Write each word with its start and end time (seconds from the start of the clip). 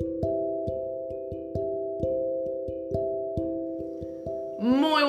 Thank 0.00 0.24
you. 0.24 0.33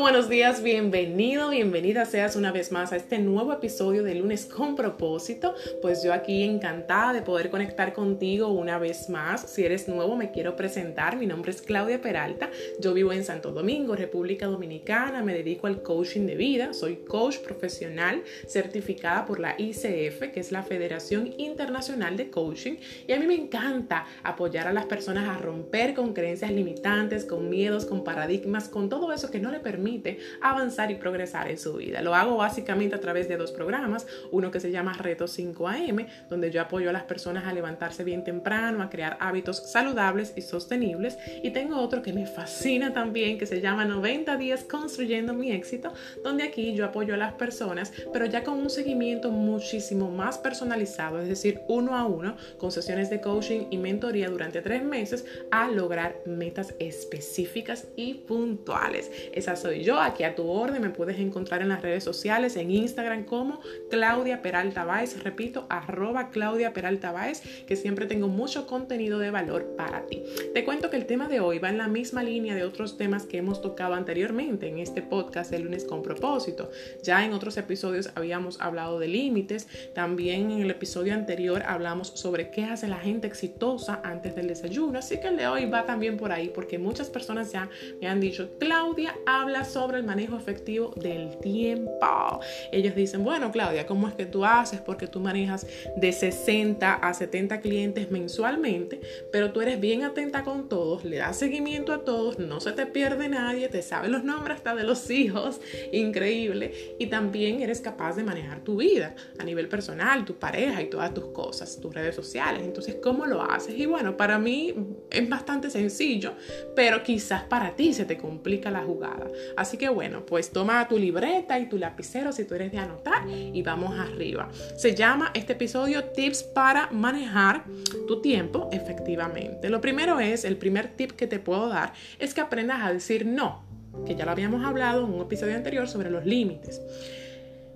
Buenos 0.05 0.29
días, 0.29 0.61
bienvenido, 0.61 1.49
bienvenida 1.49 2.05
seas 2.05 2.35
una 2.35 2.51
vez 2.51 2.71
más 2.71 2.91
a 2.91 2.95
este 2.95 3.17
nuevo 3.17 3.51
episodio 3.51 4.03
de 4.03 4.13
lunes 4.13 4.45
con 4.45 4.75
propósito. 4.75 5.55
Pues 5.81 6.03
yo 6.03 6.13
aquí 6.13 6.43
encantada 6.43 7.11
de 7.11 7.23
poder 7.23 7.49
conectar 7.49 7.91
contigo 7.91 8.49
una 8.49 8.77
vez 8.77 9.09
más. 9.09 9.49
Si 9.49 9.65
eres 9.65 9.87
nuevo 9.87 10.15
me 10.15 10.29
quiero 10.29 10.55
presentar, 10.55 11.17
mi 11.17 11.25
nombre 11.25 11.49
es 11.49 11.59
Claudia 11.63 12.01
Peralta, 12.01 12.51
yo 12.79 12.93
vivo 12.93 13.13
en 13.13 13.23
Santo 13.23 13.51
Domingo, 13.51 13.95
República 13.95 14.45
Dominicana, 14.45 15.23
me 15.23 15.33
dedico 15.33 15.65
al 15.65 15.81
coaching 15.81 16.27
de 16.27 16.35
vida, 16.35 16.73
soy 16.75 16.97
coach 16.97 17.39
profesional 17.39 18.21
certificada 18.47 19.25
por 19.25 19.39
la 19.39 19.55
ICF, 19.57 20.31
que 20.31 20.39
es 20.39 20.51
la 20.51 20.61
Federación 20.61 21.33
Internacional 21.39 22.15
de 22.15 22.29
Coaching, 22.29 22.75
y 23.07 23.11
a 23.11 23.19
mí 23.19 23.25
me 23.25 23.33
encanta 23.33 24.05
apoyar 24.21 24.67
a 24.67 24.73
las 24.73 24.85
personas 24.85 25.27
a 25.27 25.39
romper 25.39 25.95
con 25.95 26.13
creencias 26.13 26.51
limitantes, 26.51 27.25
con 27.25 27.49
miedos, 27.49 27.87
con 27.87 28.03
paradigmas, 28.03 28.69
con 28.69 28.87
todo 28.87 29.11
eso 29.11 29.31
que 29.31 29.39
no 29.39 29.49
le 29.49 29.59
permite 29.59 29.94
avanzar 30.41 30.91
y 30.91 30.95
progresar 30.95 31.49
en 31.49 31.57
su 31.57 31.75
vida. 31.75 32.01
Lo 32.01 32.15
hago 32.15 32.37
básicamente 32.37 32.95
a 32.95 32.99
través 32.99 33.27
de 33.27 33.37
dos 33.37 33.51
programas, 33.51 34.07
uno 34.31 34.51
que 34.51 34.59
se 34.59 34.71
llama 34.71 34.93
Reto 34.93 35.25
5am, 35.25 36.07
donde 36.29 36.51
yo 36.51 36.61
apoyo 36.61 36.89
a 36.89 36.93
las 36.93 37.03
personas 37.03 37.45
a 37.45 37.53
levantarse 37.53 38.03
bien 38.03 38.23
temprano, 38.23 38.81
a 38.81 38.89
crear 38.89 39.17
hábitos 39.19 39.71
saludables 39.71 40.33
y 40.35 40.41
sostenibles, 40.41 41.17
y 41.43 41.51
tengo 41.51 41.79
otro 41.79 42.01
que 42.01 42.13
me 42.13 42.25
fascina 42.25 42.93
también, 42.93 43.37
que 43.37 43.45
se 43.45 43.61
llama 43.61 43.85
90 43.85 44.37
días 44.37 44.63
construyendo 44.63 45.33
mi 45.33 45.51
éxito, 45.51 45.93
donde 46.23 46.43
aquí 46.43 46.73
yo 46.75 46.85
apoyo 46.85 47.13
a 47.13 47.17
las 47.17 47.33
personas, 47.33 47.93
pero 48.11 48.25
ya 48.25 48.43
con 48.43 48.59
un 48.59 48.69
seguimiento 48.69 49.31
muchísimo 49.31 50.11
más 50.11 50.37
personalizado, 50.37 51.21
es 51.21 51.27
decir, 51.27 51.61
uno 51.67 51.95
a 51.95 52.05
uno, 52.05 52.35
con 52.57 52.71
sesiones 52.71 53.09
de 53.09 53.21
coaching 53.21 53.67
y 53.69 53.77
mentoría 53.77 54.29
durante 54.29 54.61
tres 54.61 54.83
meses, 54.83 55.25
a 55.51 55.69
lograr 55.69 56.21
metas 56.25 56.73
específicas 56.79 57.87
y 57.95 58.15
puntuales. 58.15 59.11
Esa 59.33 59.55
soy 59.55 59.83
yo, 59.85 60.01
aquí 60.01 60.23
a 60.23 60.35
tu 60.35 60.49
orden, 60.49 60.81
me 60.81 60.89
puedes 60.89 61.19
encontrar 61.19 61.61
en 61.61 61.69
las 61.69 61.81
redes 61.81 62.03
sociales, 62.03 62.55
en 62.55 62.71
Instagram 62.71 63.23
como 63.23 63.59
Claudia 63.89 64.41
Peralta 64.41 64.83
Baez, 64.83 65.23
repito, 65.23 65.67
arroba 65.69 66.29
Claudia 66.31 66.73
Peralta 66.73 67.11
Baez, 67.11 67.41
que 67.65 67.75
siempre 67.75 68.07
tengo 68.07 68.27
mucho 68.27 68.65
contenido 68.65 69.19
de 69.19 69.29
valor 69.31 69.75
para 69.77 70.07
ti. 70.07 70.23
Te 70.53 70.65
cuento 70.65 70.89
que 70.89 70.97
el 70.97 71.05
tema 71.05 71.27
de 71.27 71.39
hoy 71.39 71.59
va 71.59 71.69
en 71.69 71.77
la 71.77 71.87
misma 71.87 72.23
línea 72.23 72.55
de 72.55 72.63
otros 72.63 72.97
temas 72.97 73.25
que 73.25 73.37
hemos 73.37 73.61
tocado 73.61 73.93
anteriormente 73.93 74.67
en 74.67 74.79
este 74.79 75.03
podcast 75.03 75.51
de 75.51 75.59
lunes 75.59 75.85
con 75.85 76.01
propósito. 76.01 76.71
Ya 77.03 77.23
en 77.23 77.33
otros 77.33 77.57
episodios 77.57 78.09
habíamos 78.15 78.59
hablado 78.61 78.99
de 78.99 79.07
límites, 79.07 79.67
también 79.93 80.49
en 80.49 80.61
el 80.61 80.71
episodio 80.71 81.13
anterior 81.13 81.61
hablamos 81.63 82.07
sobre 82.07 82.49
qué 82.49 82.63
hace 82.63 82.87
la 82.87 82.97
gente 82.97 83.27
exitosa 83.27 84.01
antes 84.03 84.35
del 84.35 84.47
desayuno, 84.47 84.97
así 84.97 85.19
que 85.19 85.27
el 85.27 85.37
de 85.37 85.47
hoy 85.47 85.65
va 85.69 85.85
también 85.85 86.17
por 86.17 86.31
ahí 86.31 86.49
porque 86.49 86.79
muchas 86.79 87.09
personas 87.09 87.51
ya 87.51 87.69
me 88.01 88.07
han 88.07 88.19
dicho, 88.19 88.49
Claudia, 88.59 89.15
habla 89.27 89.63
sobre 89.65 89.97
el 89.97 90.03
manejo 90.03 90.37
efectivo 90.37 90.93
del 90.95 91.37
tiempo. 91.39 92.39
Ellos 92.71 92.95
dicen, 92.95 93.23
bueno, 93.23 93.51
Claudia, 93.51 93.85
¿cómo 93.85 94.07
es 94.07 94.13
que 94.13 94.25
tú 94.25 94.45
haces? 94.45 94.79
Porque 94.79 95.07
tú 95.07 95.19
manejas 95.19 95.67
de 95.95 96.11
60 96.11 96.93
a 96.93 97.13
70 97.13 97.61
clientes 97.61 98.11
mensualmente, 98.11 99.01
pero 99.31 99.51
tú 99.51 99.61
eres 99.61 99.79
bien 99.79 100.03
atenta 100.03 100.43
con 100.43 100.69
todos, 100.69 101.03
le 101.03 101.17
das 101.17 101.37
seguimiento 101.37 101.93
a 101.93 102.03
todos, 102.03 102.39
no 102.39 102.59
se 102.59 102.71
te 102.71 102.85
pierde 102.85 103.29
nadie, 103.29 103.67
te 103.67 103.81
sabe 103.81 104.09
los 104.09 104.23
nombres 104.23 104.57
hasta 104.57 104.75
de 104.75 104.83
los 104.83 105.09
hijos, 105.09 105.61
increíble, 105.91 106.95
y 106.99 107.07
también 107.07 107.61
eres 107.61 107.81
capaz 107.81 108.15
de 108.15 108.23
manejar 108.23 108.61
tu 108.61 108.77
vida 108.77 109.15
a 109.37 109.43
nivel 109.43 109.67
personal, 109.67 110.25
tu 110.25 110.35
pareja 110.35 110.81
y 110.81 110.89
todas 110.89 111.13
tus 111.13 111.25
cosas, 111.27 111.79
tus 111.79 111.93
redes 111.93 112.15
sociales. 112.15 112.61
Entonces, 112.63 112.97
¿cómo 113.01 113.25
lo 113.25 113.41
haces? 113.41 113.77
Y 113.77 113.85
bueno, 113.85 114.17
para 114.17 114.37
mí 114.39 114.73
es 115.09 115.29
bastante 115.29 115.69
sencillo, 115.69 116.33
pero 116.75 117.03
quizás 117.03 117.43
para 117.43 117.75
ti 117.75 117.93
se 117.93 118.05
te 118.05 118.17
complica 118.17 118.71
la 118.71 118.83
jugada. 118.83 119.27
Así 119.57 119.77
que 119.77 119.89
bueno, 119.89 120.25
pues 120.25 120.51
toma 120.51 120.87
tu 120.87 120.97
libreta 120.97 121.59
y 121.59 121.67
tu 121.67 121.77
lapicero 121.77 122.31
si 122.31 122.45
tú 122.45 122.55
eres 122.55 122.71
de 122.71 122.79
anotar 122.79 123.27
y 123.29 123.61
vamos 123.61 123.97
arriba. 123.97 124.49
Se 124.75 124.95
llama 124.95 125.31
este 125.33 125.53
episodio 125.53 126.05
Tips 126.05 126.43
para 126.43 126.89
manejar 126.91 127.63
tu 128.07 128.21
tiempo 128.21 128.69
efectivamente. 128.71 129.69
Lo 129.69 129.81
primero 129.81 130.19
es, 130.19 130.45
el 130.45 130.57
primer 130.57 130.95
tip 130.95 131.11
que 131.11 131.27
te 131.27 131.39
puedo 131.39 131.67
dar 131.69 131.93
es 132.19 132.33
que 132.33 132.41
aprendas 132.41 132.81
a 132.81 132.91
decir 132.91 133.25
no, 133.25 133.63
que 134.05 134.15
ya 134.15 134.25
lo 134.25 134.31
habíamos 134.31 134.65
hablado 134.65 135.05
en 135.05 135.13
un 135.13 135.21
episodio 135.21 135.55
anterior 135.55 135.87
sobre 135.87 136.09
los 136.09 136.25
límites. 136.25 136.81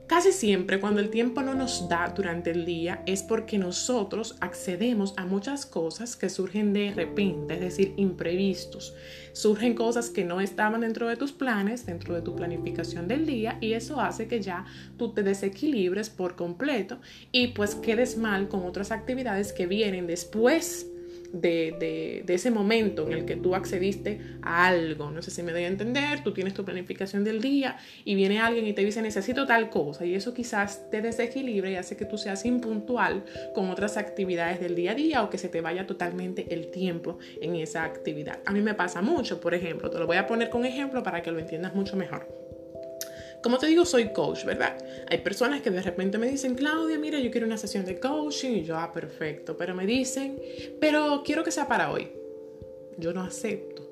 Casi 0.10 0.32
siempre 0.32 0.80
cuando 0.80 1.02
el 1.02 1.12
tiempo 1.12 1.44
no 1.44 1.54
nos 1.54 1.88
da 1.88 2.12
durante 2.16 2.50
el 2.50 2.66
día 2.66 3.04
es 3.06 3.22
porque 3.22 3.60
nosotros 3.60 4.38
accedemos 4.42 5.14
a 5.18 5.26
muchas 5.28 5.68
cosas 5.68 6.16
que 6.16 6.30
surgen 6.30 6.74
de 6.74 6.92
repente, 6.96 7.54
es 7.54 7.60
decir, 7.60 7.94
imprevistos. 7.96 8.96
Surgen 9.34 9.76
cosas 9.76 10.10
que 10.10 10.26
no 10.26 10.42
estaban 10.42 10.82
dentro 10.82 11.08
de 11.08 11.16
tus 11.16 11.32
planes, 11.32 11.86
dentro 11.86 12.16
de 12.16 12.24
tu 12.24 12.36
planificación 12.36 13.08
del 13.08 13.28
día 13.28 13.60
y 13.62 13.74
eso 13.74 14.02
hace 14.02 14.28
que 14.28 14.42
ya 14.42 14.66
tú 14.98 15.14
te 15.14 15.22
desequilibres 15.22 16.10
por 16.10 16.36
completo 16.36 17.00
y 17.32 17.50
pues 17.50 17.76
quedes 17.76 18.18
mal 18.18 18.50
con 18.50 18.66
otras 18.66 18.92
actividades 18.92 19.54
que 19.54 19.68
vienen 19.68 20.08
después 20.08 20.89
de, 21.32 22.24
ese 22.28 22.52
momento 22.52 23.08
en 23.08 23.14
el 23.14 23.26
que 23.26 23.36
tú 23.36 23.56
accediste 23.56 24.20
a 24.42 24.68
algo. 24.68 25.12
No 25.12 25.22
sé 25.22 25.32
si 25.32 25.44
me 25.44 25.52
doy 25.52 25.64
a 25.64 25.68
entender, 25.68 26.24
tú 26.24 26.34
tienes 26.34 26.54
tu 26.54 26.64
planificación 26.64 27.24
del 27.24 27.42
día 27.42 27.78
y 28.06 28.16
viene 28.16 28.40
alguien 28.40 28.68
y 28.68 28.74
te 28.74 28.84
dice 28.84 29.02
necesito 29.02 29.46
tal 29.46 29.70
cosa 29.70 30.06
y 30.06 30.16
eso 30.16 30.34
quizás 30.34 30.90
te 30.90 31.02
desequilibra 31.02 31.70
y 31.70 31.76
hace 31.76 31.98
que 31.98 32.06
tú 32.06 32.18
seas 32.18 32.46
impuntual 32.46 33.24
con 33.54 33.70
otras 33.70 33.98
actividades 33.98 34.60
del 34.60 34.76
día 34.76 34.92
a 34.92 34.96
día 34.96 35.24
o 35.24 35.30
que 35.30 35.38
se 35.38 35.50
te 35.50 35.62
vaya 35.62 35.86
totalmente 35.88 36.54
el 36.54 36.72
tiempo 36.72 37.18
en 37.42 37.56
esa 37.56 37.84
actividad. 37.84 38.40
A 38.46 38.52
mí 38.52 38.62
me 38.62 38.74
pasa 38.74 39.02
mucho, 39.02 39.40
por 39.40 39.54
ejemplo, 39.54 39.90
te 39.90 40.00
lo 40.00 40.08
voy 40.08 40.18
a 40.18 40.28
poner 40.28 40.50
con 40.50 40.66
ejemplo 40.66 41.04
para 41.04 41.22
que 41.22 41.32
lo 41.32 41.40
entiendas 41.40 41.76
mucho 41.76 41.96
mejor. 41.96 42.39
Como 43.42 43.58
te 43.58 43.68
digo, 43.68 43.86
soy 43.86 44.12
coach, 44.12 44.44
¿verdad? 44.44 44.78
Hay 45.10 45.20
personas 45.20 45.62
que 45.62 45.72
de 45.72 45.82
repente 45.82 46.18
me 46.18 46.28
dicen, 46.28 46.56
Claudia, 46.56 47.00
mira, 47.00 47.20
yo 47.20 47.32
quiero 47.32 47.48
una 47.48 47.58
sesión 47.58 47.86
de 47.86 48.00
coaching 48.00 48.52
y 48.52 48.64
yo, 48.64 48.78
ah, 48.78 48.92
perfecto, 48.92 49.56
pero 49.58 49.74
me 49.74 49.86
dicen, 49.86 50.42
pero 50.80 51.22
quiero 51.24 51.44
que 51.44 51.52
sea 51.52 51.68
para 51.68 51.92
hoy. 51.92 52.12
Yo 52.98 53.14
no 53.14 53.22
acepto 53.22 53.90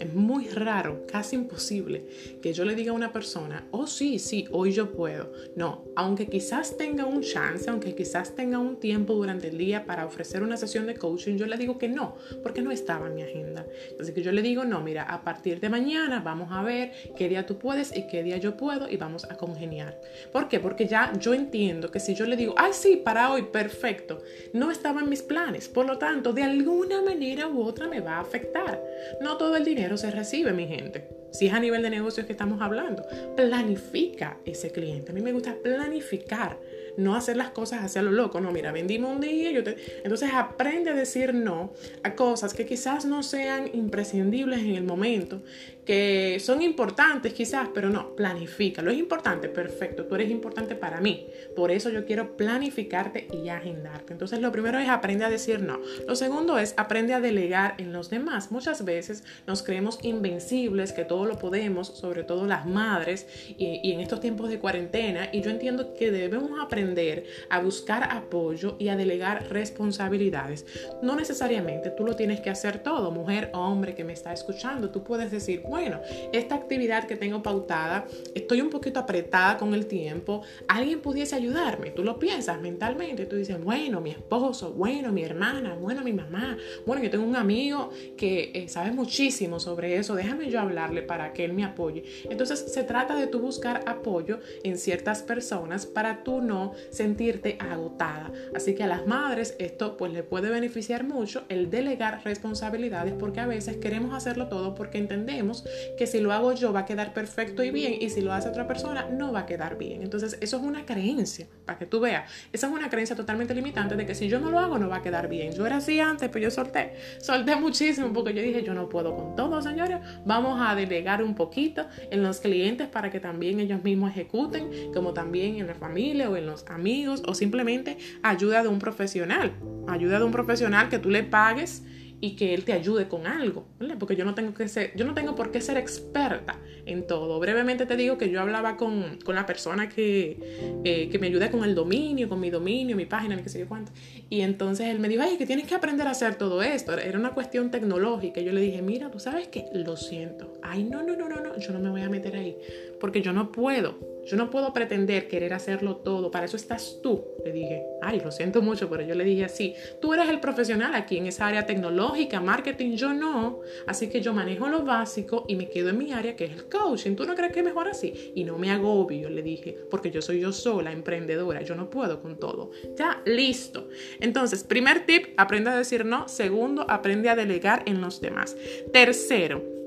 es 0.00 0.14
muy 0.14 0.48
raro, 0.48 1.06
casi 1.06 1.36
imposible, 1.36 2.04
que 2.42 2.52
yo 2.52 2.64
le 2.64 2.74
diga 2.74 2.92
a 2.92 2.94
una 2.94 3.12
persona, 3.12 3.66
oh 3.70 3.86
sí, 3.86 4.18
sí, 4.18 4.48
hoy 4.50 4.72
yo 4.72 4.92
puedo. 4.92 5.32
No, 5.56 5.84
aunque 5.94 6.26
quizás 6.26 6.76
tenga 6.76 7.04
un 7.04 7.20
chance, 7.20 7.68
aunque 7.68 7.94
quizás 7.94 8.34
tenga 8.34 8.58
un 8.58 8.80
tiempo 8.80 9.14
durante 9.14 9.48
el 9.48 9.58
día 9.58 9.84
para 9.84 10.06
ofrecer 10.06 10.42
una 10.42 10.56
sesión 10.56 10.86
de 10.86 10.94
coaching, 10.94 11.36
yo 11.36 11.46
le 11.46 11.56
digo 11.56 11.78
que 11.78 11.88
no, 11.88 12.16
porque 12.42 12.62
no 12.62 12.70
estaba 12.70 13.08
en 13.08 13.14
mi 13.14 13.22
agenda. 13.22 13.66
Entonces 13.90 14.14
que 14.14 14.22
yo 14.22 14.32
le 14.32 14.42
digo, 14.42 14.64
no, 14.64 14.80
mira, 14.80 15.02
a 15.02 15.22
partir 15.22 15.60
de 15.60 15.68
mañana 15.68 16.20
vamos 16.20 16.48
a 16.50 16.62
ver 16.62 16.92
qué 17.16 17.28
día 17.28 17.44
tú 17.44 17.58
puedes 17.58 17.94
y 17.96 18.06
qué 18.06 18.22
día 18.22 18.38
yo 18.38 18.56
puedo 18.56 18.88
y 18.88 18.96
vamos 18.96 19.24
a 19.24 19.36
congeniar. 19.36 20.00
¿Por 20.32 20.48
qué? 20.48 20.60
Porque 20.60 20.86
ya 20.86 21.12
yo 21.18 21.34
entiendo 21.34 21.90
que 21.90 22.00
si 22.00 22.14
yo 22.14 22.24
le 22.24 22.36
digo, 22.36 22.54
ay 22.56 22.72
sí, 22.72 22.96
para 22.96 23.30
hoy, 23.30 23.42
perfecto, 23.42 24.22
no 24.54 24.70
estaba 24.70 25.00
en 25.00 25.10
mis 25.10 25.22
planes. 25.22 25.68
Por 25.68 25.86
lo 25.86 25.98
tanto, 25.98 26.32
de 26.32 26.42
alguna 26.42 27.02
manera 27.02 27.48
u 27.48 27.62
otra 27.62 27.86
me 27.86 28.00
va 28.00 28.14
a 28.14 28.20
afectar. 28.20 28.82
No 29.20 29.36
todo 29.36 29.56
el 29.56 29.64
dinero 29.64 29.89
se 29.96 30.10
recibe, 30.10 30.52
mi 30.52 30.66
gente. 30.66 31.08
Si 31.32 31.46
es 31.46 31.52
a 31.52 31.60
nivel 31.60 31.82
de 31.82 31.90
negocios 31.90 32.26
que 32.26 32.32
estamos 32.32 32.60
hablando, 32.60 33.04
planifica 33.36 34.38
ese 34.44 34.70
cliente. 34.70 35.12
A 35.12 35.14
mí 35.14 35.20
me 35.20 35.32
gusta 35.32 35.56
planificar 35.62 36.58
no 36.96 37.14
hacer 37.14 37.36
las 37.36 37.50
cosas 37.50 37.84
hacia 37.84 38.02
lo 38.02 38.10
loco. 38.10 38.40
No, 38.40 38.50
mira, 38.50 38.72
vendimos 38.72 39.14
un 39.14 39.20
día, 39.20 39.50
yo 39.52 39.62
te... 39.62 39.76
entonces 40.02 40.30
aprende 40.32 40.90
a 40.90 40.94
decir 40.94 41.34
no 41.34 41.72
a 42.02 42.14
cosas 42.14 42.52
que 42.54 42.66
quizás 42.66 43.04
no 43.04 43.22
sean 43.22 43.70
imprescindibles 43.72 44.60
en 44.60 44.74
el 44.74 44.84
momento, 44.84 45.42
que 45.84 46.38
son 46.40 46.62
importantes 46.62 47.32
quizás, 47.32 47.68
pero 47.74 47.90
no, 47.90 48.14
planifica. 48.14 48.82
Lo 48.82 48.90
es 48.90 48.98
importante, 48.98 49.48
perfecto, 49.48 50.06
tú 50.06 50.14
eres 50.14 50.30
importante 50.30 50.74
para 50.74 51.00
mí. 51.00 51.26
Por 51.56 51.70
eso 51.70 51.90
yo 51.90 52.04
quiero 52.04 52.36
planificarte 52.36 53.28
y 53.32 53.48
agendarte. 53.48 54.12
Entonces 54.12 54.40
lo 54.40 54.52
primero 54.52 54.78
es 54.78 54.88
aprende 54.88 55.24
a 55.24 55.30
decir 55.30 55.62
no. 55.62 55.80
Lo 56.06 56.16
segundo 56.16 56.58
es 56.58 56.74
aprende 56.76 57.14
a 57.14 57.20
delegar 57.20 57.74
en 57.78 57.92
los 57.92 58.10
demás. 58.10 58.50
Muchas 58.50 58.84
veces 58.84 59.24
nos 59.46 59.62
creemos 59.62 59.98
invencibles, 60.02 60.92
que 60.92 61.04
todo 61.04 61.26
lo 61.26 61.38
podemos, 61.38 61.88
sobre 61.88 62.24
todo 62.24 62.46
las 62.46 62.66
madres, 62.66 63.26
y, 63.56 63.80
y 63.82 63.92
en 63.92 64.00
estos 64.00 64.20
tiempos 64.20 64.50
de 64.50 64.58
cuarentena, 64.58 65.28
y 65.32 65.42
yo 65.42 65.50
entiendo 65.50 65.94
que 65.94 66.10
debemos 66.10 66.60
aprender 66.60 67.24
a 67.48 67.60
buscar 67.60 68.08
apoyo 68.12 68.76
y 68.78 68.88
a 68.88 68.96
delegar 68.96 69.48
responsabilidades. 69.50 70.66
No 71.02 71.16
necesariamente 71.16 71.90
tú 71.90 72.04
lo 72.04 72.16
tienes 72.16 72.40
que 72.40 72.50
hacer 72.50 72.82
todo, 72.82 73.10
mujer 73.10 73.50
o 73.54 73.58
hombre 73.58 73.94
que 73.94 74.04
me 74.04 74.12
está 74.12 74.32
escuchando. 74.32 74.90
Tú 74.90 75.02
puedes 75.02 75.30
decir, 75.30 75.62
bueno, 75.70 76.00
esta 76.32 76.56
actividad 76.56 77.04
que 77.04 77.16
tengo 77.16 77.42
pautada, 77.42 78.06
estoy 78.34 78.60
un 78.60 78.70
poquito 78.70 78.98
apretada 78.98 79.56
con 79.56 79.72
el 79.72 79.86
tiempo, 79.86 80.42
alguien 80.66 81.00
pudiese 81.00 81.36
ayudarme. 81.36 81.90
Tú 81.90 82.02
lo 82.02 82.18
piensas 82.18 82.60
mentalmente, 82.60 83.24
tú 83.26 83.36
dices, 83.36 83.62
bueno, 83.62 84.00
mi 84.00 84.10
esposo, 84.10 84.72
bueno, 84.72 85.12
mi 85.12 85.22
hermana, 85.22 85.74
bueno, 85.74 86.02
mi 86.02 86.12
mamá, 86.12 86.58
bueno, 86.84 87.02
yo 87.02 87.10
tengo 87.10 87.24
un 87.24 87.36
amigo 87.36 87.90
que 88.16 88.50
eh, 88.52 88.68
sabe 88.68 88.90
muchísimo 88.90 89.60
sobre 89.60 89.96
eso, 89.96 90.16
déjame 90.16 90.50
yo 90.50 90.60
hablarle 90.60 91.02
para 91.02 91.32
que 91.32 91.44
él 91.44 91.52
me 91.52 91.64
apoye. 91.64 92.02
Entonces 92.28 92.58
se 92.58 92.82
trata 92.82 93.14
de 93.14 93.28
tú 93.28 93.38
buscar 93.38 93.84
apoyo 93.86 94.40
en 94.64 94.76
ciertas 94.76 95.22
personas 95.22 95.86
para 95.86 96.24
tú 96.24 96.40
no 96.40 96.72
sentirte 96.90 97.56
agotada. 97.60 98.32
Así 98.54 98.74
que 98.74 98.82
a 98.82 98.88
las 98.88 99.06
madres 99.06 99.54
esto 99.58 99.96
pues 99.96 100.12
le 100.12 100.24
puede 100.24 100.50
beneficiar 100.50 101.04
mucho 101.04 101.44
el 101.48 101.70
delegar 101.70 102.22
responsabilidades 102.24 103.14
porque 103.14 103.40
a 103.40 103.46
veces 103.46 103.76
queremos 103.76 104.14
hacerlo 104.14 104.48
todo 104.48 104.74
porque 104.74 104.98
entendemos 104.98 105.59
que 105.96 106.06
si 106.06 106.20
lo 106.20 106.32
hago 106.32 106.52
yo 106.52 106.72
va 106.72 106.80
a 106.80 106.86
quedar 106.86 107.12
perfecto 107.12 107.62
y 107.62 107.70
bien 107.70 107.94
y 108.00 108.10
si 108.10 108.20
lo 108.20 108.32
hace 108.32 108.48
otra 108.48 108.66
persona 108.66 109.08
no 109.10 109.32
va 109.32 109.40
a 109.40 109.46
quedar 109.46 109.78
bien. 109.78 110.02
Entonces 110.02 110.38
eso 110.40 110.56
es 110.56 110.62
una 110.62 110.86
creencia, 110.86 111.46
para 111.64 111.78
que 111.78 111.86
tú 111.86 112.00
veas. 112.00 112.30
Esa 112.52 112.66
es 112.66 112.72
una 112.72 112.90
creencia 112.90 113.16
totalmente 113.16 113.54
limitante 113.54 113.96
de 113.96 114.06
que 114.06 114.14
si 114.14 114.28
yo 114.28 114.40
no 114.40 114.50
lo 114.50 114.58
hago 114.58 114.78
no 114.78 114.88
va 114.88 114.96
a 114.96 115.02
quedar 115.02 115.28
bien. 115.28 115.52
Yo 115.52 115.66
era 115.66 115.76
así 115.76 116.00
antes, 116.00 116.28
pero 116.28 116.44
yo 116.44 116.50
solté, 116.50 116.94
solté 117.20 117.56
muchísimo 117.56 118.12
porque 118.12 118.34
yo 118.34 118.42
dije 118.42 118.62
yo 118.62 118.74
no 118.74 118.88
puedo 118.88 119.14
con 119.16 119.36
todo, 119.36 119.60
señores. 119.62 119.98
Vamos 120.24 120.60
a 120.60 120.74
delegar 120.74 121.22
un 121.22 121.34
poquito 121.34 121.86
en 122.10 122.22
los 122.22 122.40
clientes 122.40 122.88
para 122.88 123.10
que 123.10 123.20
también 123.20 123.60
ellos 123.60 123.82
mismos 123.82 124.10
ejecuten, 124.10 124.92
como 124.92 125.12
también 125.12 125.56
en 125.56 125.66
la 125.66 125.74
familia 125.74 126.30
o 126.30 126.36
en 126.36 126.46
los 126.46 126.66
amigos 126.68 127.22
o 127.26 127.34
simplemente 127.34 127.98
ayuda 128.22 128.62
de 128.62 128.68
un 128.68 128.78
profesional. 128.78 129.52
Ayuda 129.88 130.18
de 130.18 130.24
un 130.24 130.32
profesional 130.32 130.88
que 130.88 130.98
tú 130.98 131.10
le 131.10 131.22
pagues 131.22 131.82
y 132.20 132.36
que 132.36 132.52
él 132.54 132.64
te 132.64 132.72
ayude 132.72 133.08
con 133.08 133.26
algo, 133.26 133.66
Porque 133.98 134.14
yo 134.14 134.24
no 134.24 134.34
tengo 134.34 134.52
que 134.52 134.68
ser, 134.68 134.92
yo 134.94 135.04
no 135.04 135.14
tengo 135.14 135.34
por 135.34 135.50
qué 135.50 135.60
ser 135.60 135.78
experta 135.78 136.58
en 136.84 137.06
todo. 137.06 137.40
Brevemente 137.40 137.86
te 137.86 137.96
digo 137.96 138.18
que 138.18 138.30
yo 138.30 138.40
hablaba 138.40 138.76
con, 138.76 139.18
la 139.26 139.46
persona 139.46 139.88
que, 139.88 140.80
eh, 140.84 141.08
que 141.08 141.18
me 141.18 141.28
ayuda 141.28 141.50
con 141.50 141.64
el 141.64 141.74
dominio, 141.74 142.28
con 142.28 142.40
mi 142.40 142.50
dominio, 142.50 142.94
mi 142.96 143.06
página, 143.06 143.36
ni 143.36 143.42
qué 143.42 143.48
sé 143.48 143.60
yo 143.60 143.68
cuánto. 143.68 143.92
Y 144.28 144.42
entonces 144.42 144.88
él 144.88 144.98
me 144.98 145.08
dijo, 145.08 145.22
ay, 145.22 145.38
que 145.38 145.46
tienes 145.46 145.66
que 145.66 145.74
aprender 145.74 146.06
a 146.06 146.10
hacer 146.10 146.34
todo 146.34 146.62
esto. 146.62 146.92
Era 146.92 147.18
una 147.18 147.32
cuestión 147.32 147.70
tecnológica. 147.70 148.40
Y 148.40 148.44
yo 148.44 148.52
le 148.52 148.60
dije, 148.60 148.82
mira, 148.82 149.10
tú 149.10 149.18
sabes 149.18 149.48
que 149.48 149.66
lo 149.72 149.96
siento. 149.96 150.52
Ay, 150.62 150.84
no, 150.84 151.02
no, 151.02 151.16
no, 151.16 151.28
no, 151.28 151.40
no, 151.40 151.58
yo 151.58 151.72
no 151.72 151.78
me 151.78 151.90
voy 151.90 152.02
a 152.02 152.10
meter 152.10 152.36
ahí. 152.36 152.56
Porque 153.00 153.22
yo 153.22 153.32
no 153.32 153.50
puedo 153.50 153.98
yo 154.30 154.36
no 154.36 154.48
puedo 154.48 154.72
pretender 154.72 155.26
querer 155.26 155.52
hacerlo 155.52 155.96
todo, 155.96 156.30
para 156.30 156.44
eso 156.44 156.56
estás 156.56 157.00
tú. 157.02 157.24
Le 157.44 157.50
dije, 157.50 157.82
ay, 158.00 158.20
lo 158.20 158.30
siento 158.30 158.62
mucho, 158.62 158.88
pero 158.88 159.02
yo 159.02 159.16
le 159.16 159.24
dije 159.24 159.44
así, 159.44 159.74
tú 160.00 160.14
eres 160.14 160.28
el 160.28 160.38
profesional 160.38 160.94
aquí 160.94 161.16
en 161.16 161.26
esa 161.26 161.48
área 161.48 161.66
tecnológica, 161.66 162.40
marketing, 162.40 162.92
yo 162.92 163.12
no. 163.12 163.58
Así 163.88 164.08
que 164.08 164.20
yo 164.20 164.32
manejo 164.32 164.68
lo 164.68 164.84
básico 164.84 165.46
y 165.48 165.56
me 165.56 165.68
quedo 165.68 165.88
en 165.90 165.98
mi 165.98 166.12
área 166.12 166.36
que 166.36 166.44
es 166.44 166.52
el 166.52 166.68
coaching. 166.68 167.16
¿Tú 167.16 167.26
no 167.26 167.34
crees 167.34 167.52
que 167.52 167.58
es 167.58 167.64
mejor 167.64 167.88
así? 167.88 168.32
Y 168.36 168.44
no 168.44 168.56
me 168.56 168.70
agobio, 168.70 169.28
le 169.30 169.42
dije, 169.42 169.76
porque 169.90 170.12
yo 170.12 170.22
soy 170.22 170.38
yo 170.38 170.52
sola, 170.52 170.92
emprendedora, 170.92 171.62
yo 171.62 171.74
no 171.74 171.90
puedo 171.90 172.22
con 172.22 172.38
todo. 172.38 172.70
Ya, 172.96 173.22
listo. 173.24 173.88
Entonces, 174.20 174.62
primer 174.62 175.06
tip, 175.06 175.34
aprende 175.36 175.70
a 175.70 175.76
decir 175.76 176.04
no. 176.04 176.28
Segundo, 176.28 176.86
aprende 176.88 177.30
a 177.30 177.34
delegar 177.34 177.82
en 177.86 178.00
los 178.00 178.20
demás. 178.20 178.56
Tercero, 178.92 179.79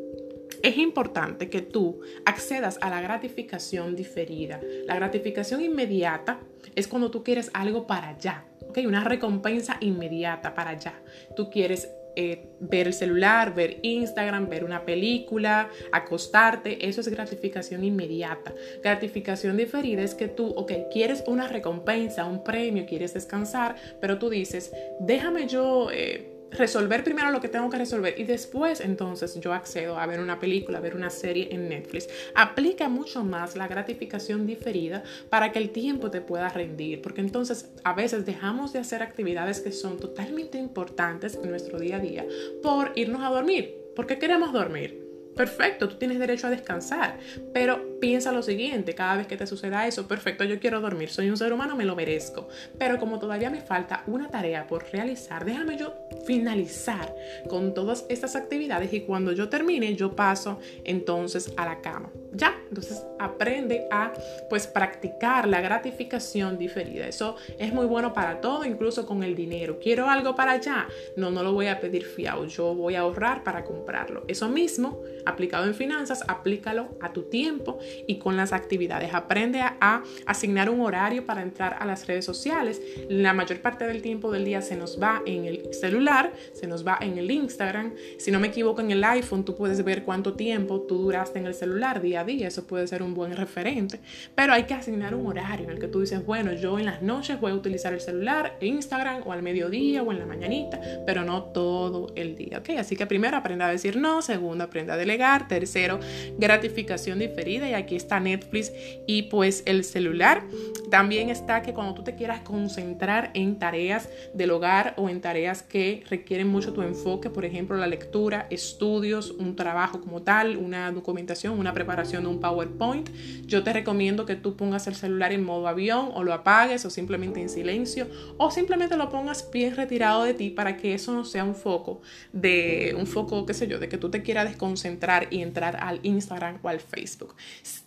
es 0.61 0.77
importante 0.77 1.49
que 1.49 1.61
tú 1.61 2.01
accedas 2.25 2.77
a 2.81 2.89
la 2.89 3.01
gratificación 3.01 3.95
diferida. 3.95 4.59
La 4.85 4.95
gratificación 4.95 5.61
inmediata 5.61 6.39
es 6.75 6.87
cuando 6.87 7.11
tú 7.11 7.23
quieres 7.23 7.49
algo 7.53 7.87
para 7.87 8.09
allá, 8.09 8.45
¿ok? 8.67 8.79
Una 8.85 9.03
recompensa 9.03 9.77
inmediata 9.79 10.53
para 10.53 10.71
allá. 10.71 10.93
Tú 11.35 11.49
quieres 11.49 11.89
eh, 12.15 12.49
ver 12.59 12.87
el 12.87 12.93
celular, 12.93 13.55
ver 13.55 13.79
Instagram, 13.81 14.47
ver 14.47 14.63
una 14.63 14.85
película, 14.85 15.69
acostarte, 15.91 16.87
eso 16.87 17.01
es 17.01 17.07
gratificación 17.09 17.83
inmediata. 17.83 18.53
Gratificación 18.83 19.57
diferida 19.57 20.03
es 20.03 20.13
que 20.13 20.27
tú, 20.27 20.47
ok, 20.55 20.71
quieres 20.91 21.23
una 21.25 21.47
recompensa, 21.47 22.25
un 22.25 22.43
premio, 22.43 22.85
quieres 22.85 23.15
descansar, 23.15 23.75
pero 23.99 24.19
tú 24.19 24.29
dices, 24.29 24.71
déjame 24.99 25.47
yo... 25.47 25.89
Eh, 25.91 26.32
resolver 26.57 27.03
primero 27.03 27.31
lo 27.31 27.41
que 27.41 27.49
tengo 27.49 27.69
que 27.69 27.77
resolver 27.77 28.15
y 28.17 28.23
después 28.23 28.81
entonces 28.81 29.39
yo 29.39 29.53
accedo 29.53 29.99
a 29.99 30.05
ver 30.05 30.19
una 30.19 30.39
película, 30.39 30.77
a 30.77 30.81
ver 30.81 30.95
una 30.95 31.09
serie 31.09 31.49
en 31.51 31.69
Netflix. 31.69 32.07
Aplica 32.35 32.89
mucho 32.89 33.23
más 33.23 33.55
la 33.55 33.67
gratificación 33.67 34.45
diferida 34.45 35.03
para 35.29 35.51
que 35.51 35.59
el 35.59 35.71
tiempo 35.71 36.11
te 36.11 36.21
pueda 36.21 36.49
rendir, 36.49 37.01
porque 37.01 37.21
entonces 37.21 37.71
a 37.83 37.93
veces 37.93 38.25
dejamos 38.25 38.73
de 38.73 38.79
hacer 38.79 39.01
actividades 39.01 39.61
que 39.61 39.71
son 39.71 39.97
totalmente 39.97 40.57
importantes 40.57 41.39
en 41.41 41.49
nuestro 41.49 41.79
día 41.79 41.97
a 41.97 41.99
día 41.99 42.25
por 42.61 42.91
irnos 42.95 43.23
a 43.23 43.29
dormir. 43.29 43.75
¿Por 43.95 44.07
qué 44.07 44.17
queremos 44.17 44.51
dormir? 44.53 45.03
Perfecto, 45.35 45.89
tú 45.89 45.95
tienes 45.95 46.19
derecho 46.19 46.47
a 46.47 46.51
descansar, 46.51 47.17
pero 47.53 47.92
piensa 48.03 48.33
lo 48.33 48.43
siguiente, 48.43 48.95
cada 48.95 49.15
vez 49.15 49.27
que 49.27 49.37
te 49.37 49.47
suceda 49.47 49.87
eso, 49.87 50.09
perfecto, 50.09 50.43
yo 50.43 50.59
quiero 50.59 50.81
dormir, 50.81 51.07
soy 51.07 51.29
un 51.29 51.37
ser 51.37 51.53
humano, 51.53 51.77
me 51.77 51.85
lo 51.85 51.95
merezco, 51.95 52.49
pero 52.77 52.99
como 52.99 53.17
todavía 53.17 53.49
me 53.49 53.61
falta 53.61 54.03
una 54.07 54.27
tarea 54.27 54.67
por 54.67 54.91
realizar, 54.91 55.45
déjame 55.45 55.77
yo 55.77 55.93
finalizar 56.25 57.15
con 57.47 57.73
todas 57.73 58.05
estas 58.09 58.35
actividades 58.35 58.91
y 58.91 59.01
cuando 59.01 59.31
yo 59.31 59.47
termine, 59.47 59.95
yo 59.95 60.17
paso 60.17 60.59
entonces 60.83 61.53
a 61.55 61.63
la 61.63 61.79
cama. 61.79 62.11
Ya, 62.35 62.59
entonces 62.67 63.05
aprende 63.19 63.87
a 63.91 64.11
pues 64.49 64.65
practicar 64.65 65.47
la 65.47 65.61
gratificación 65.61 66.57
diferida. 66.57 67.07
Eso 67.07 67.35
es 67.59 67.71
muy 67.71 67.85
bueno 67.85 68.11
para 68.11 68.41
todo, 68.41 68.65
incluso 68.65 69.05
con 69.05 69.21
el 69.21 69.35
dinero. 69.35 69.77
Quiero 69.79 70.09
algo 70.09 70.35
para 70.35 70.53
allá, 70.53 70.87
no, 71.15 71.29
no 71.29 71.43
lo 71.43 71.53
voy 71.53 71.67
a 71.67 71.79
pedir 71.79 72.05
fiado, 72.05 72.45
yo 72.47 72.73
voy 72.73 72.95
a 72.95 73.01
ahorrar 73.01 73.43
para 73.43 73.63
comprarlo. 73.63 74.23
Eso 74.27 74.49
mismo 74.49 75.03
aplicado 75.25 75.65
en 75.65 75.75
finanzas, 75.75 76.23
aplícalo 76.27 76.97
a 76.99 77.13
tu 77.13 77.23
tiempo 77.23 77.77
y 78.07 78.17
con 78.17 78.37
las 78.37 78.53
actividades. 78.53 79.13
Aprende 79.13 79.61
a, 79.61 80.03
asignar 80.25 80.69
un 80.69 80.81
horario 80.81 81.25
para 81.25 81.41
entrar 81.41 81.77
a 81.79 81.85
las 81.85 82.07
redes 82.07 82.25
sociales. 82.25 82.81
La 83.09 83.33
mayor 83.33 83.61
parte 83.61 83.85
del 83.85 84.01
tiempo 84.01 84.31
del 84.31 84.45
día 84.45 84.61
se 84.61 84.75
nos 84.75 85.01
va 85.01 85.21
en 85.25 85.45
el 85.45 85.73
celular, 85.73 86.33
se 86.53 86.67
nos 86.67 86.85
va 86.85 86.97
en 87.01 87.17
el 87.17 87.29
Instagram. 87.31 87.93
Si 88.17 88.31
no 88.31 88.39
me 88.39 88.47
equivoco, 88.47 88.81
en 88.81 88.91
el 88.91 89.03
iPhone 89.03 89.45
tú 89.45 89.55
puedes 89.55 89.83
ver 89.83 90.03
cuánto 90.03 90.33
tiempo 90.33 90.81
tú 90.81 90.97
duraste 90.97 91.39
en 91.39 91.45
el 91.45 91.53
celular 91.53 92.01
día 92.01 92.21
a 92.21 92.23
día. 92.23 92.47
Eso 92.47 92.65
puede 92.65 92.87
ser 92.87 93.03
un 93.03 93.13
buen 93.13 93.35
referente. 93.35 93.99
Pero 94.35 94.53
hay 94.53 94.63
que 94.63 94.73
asignar 94.73 95.15
un 95.15 95.27
horario 95.27 95.65
en 95.65 95.71
el 95.71 95.79
que 95.79 95.87
tú 95.87 96.01
dices, 96.01 96.25
bueno, 96.25 96.53
yo 96.53 96.79
en 96.79 96.85
las 96.85 97.01
noches 97.01 97.39
voy 97.39 97.51
a 97.51 97.55
utilizar 97.55 97.93
el 97.93 98.01
celular, 98.01 98.57
Instagram 98.61 99.21
o 99.25 99.31
al 99.31 99.43
mediodía 99.43 100.03
o 100.03 100.11
en 100.11 100.19
la 100.19 100.25
mañanita, 100.25 100.79
pero 101.05 101.23
no 101.23 101.43
todo 101.43 102.13
el 102.15 102.35
día. 102.35 102.59
¿ok? 102.59 102.69
Así 102.79 102.95
que 102.95 103.05
primero 103.05 103.37
aprende 103.37 103.63
a 103.63 103.69
decir 103.69 103.97
no, 103.97 104.21
segundo 104.21 104.63
aprende 104.63 104.93
a 104.93 104.97
delegar, 104.97 105.47
tercero 105.47 105.99
gratificación 106.37 107.19
diferida 107.19 107.69
y 107.69 107.73
aquí 107.83 107.95
está 107.95 108.19
Netflix 108.19 108.71
y 109.07 109.23
pues 109.23 109.63
el 109.65 109.83
celular. 109.83 110.43
También 110.89 111.29
está 111.29 111.61
que 111.61 111.73
cuando 111.73 111.93
tú 111.93 112.03
te 112.03 112.15
quieras 112.15 112.41
concentrar 112.41 113.31
en 113.33 113.59
tareas 113.59 114.09
del 114.33 114.51
hogar 114.51 114.93
o 114.97 115.09
en 115.09 115.21
tareas 115.21 115.63
que 115.63 116.03
requieren 116.09 116.47
mucho 116.47 116.73
tu 116.73 116.81
enfoque, 116.81 117.29
por 117.29 117.45
ejemplo 117.45 117.77
la 117.77 117.87
lectura, 117.87 118.47
estudios, 118.49 119.31
un 119.31 119.55
trabajo 119.55 120.01
como 120.01 120.21
tal, 120.21 120.57
una 120.57 120.91
documentación, 120.91 121.59
una 121.59 121.73
preparación 121.73 122.23
de 122.23 122.29
un 122.29 122.39
PowerPoint, 122.39 123.09
yo 123.45 123.63
te 123.63 123.73
recomiendo 123.73 124.25
que 124.25 124.35
tú 124.35 124.55
pongas 124.55 124.87
el 124.87 124.95
celular 124.95 125.31
en 125.31 125.43
modo 125.43 125.67
avión 125.67 126.09
o 126.13 126.23
lo 126.23 126.33
apagues 126.33 126.85
o 126.85 126.89
simplemente 126.89 127.41
en 127.41 127.49
silencio 127.49 128.07
o 128.37 128.51
simplemente 128.51 128.97
lo 128.97 129.09
pongas 129.09 129.49
bien 129.51 129.75
retirado 129.75 130.23
de 130.23 130.33
ti 130.33 130.49
para 130.49 130.77
que 130.77 130.93
eso 130.93 131.13
no 131.13 131.25
sea 131.25 131.43
un 131.43 131.55
foco 131.55 132.01
de 132.31 132.95
un 132.97 133.07
foco, 133.07 133.45
qué 133.45 133.53
sé 133.53 133.67
yo, 133.67 133.79
de 133.79 133.89
que 133.89 133.97
tú 133.97 134.09
te 134.09 134.21
quieras 134.21 134.47
desconcentrar 134.47 135.27
y 135.31 135.41
entrar 135.41 135.77
al 135.77 135.99
Instagram 136.03 136.59
o 136.61 136.69
al 136.69 136.79
Facebook. 136.79 137.35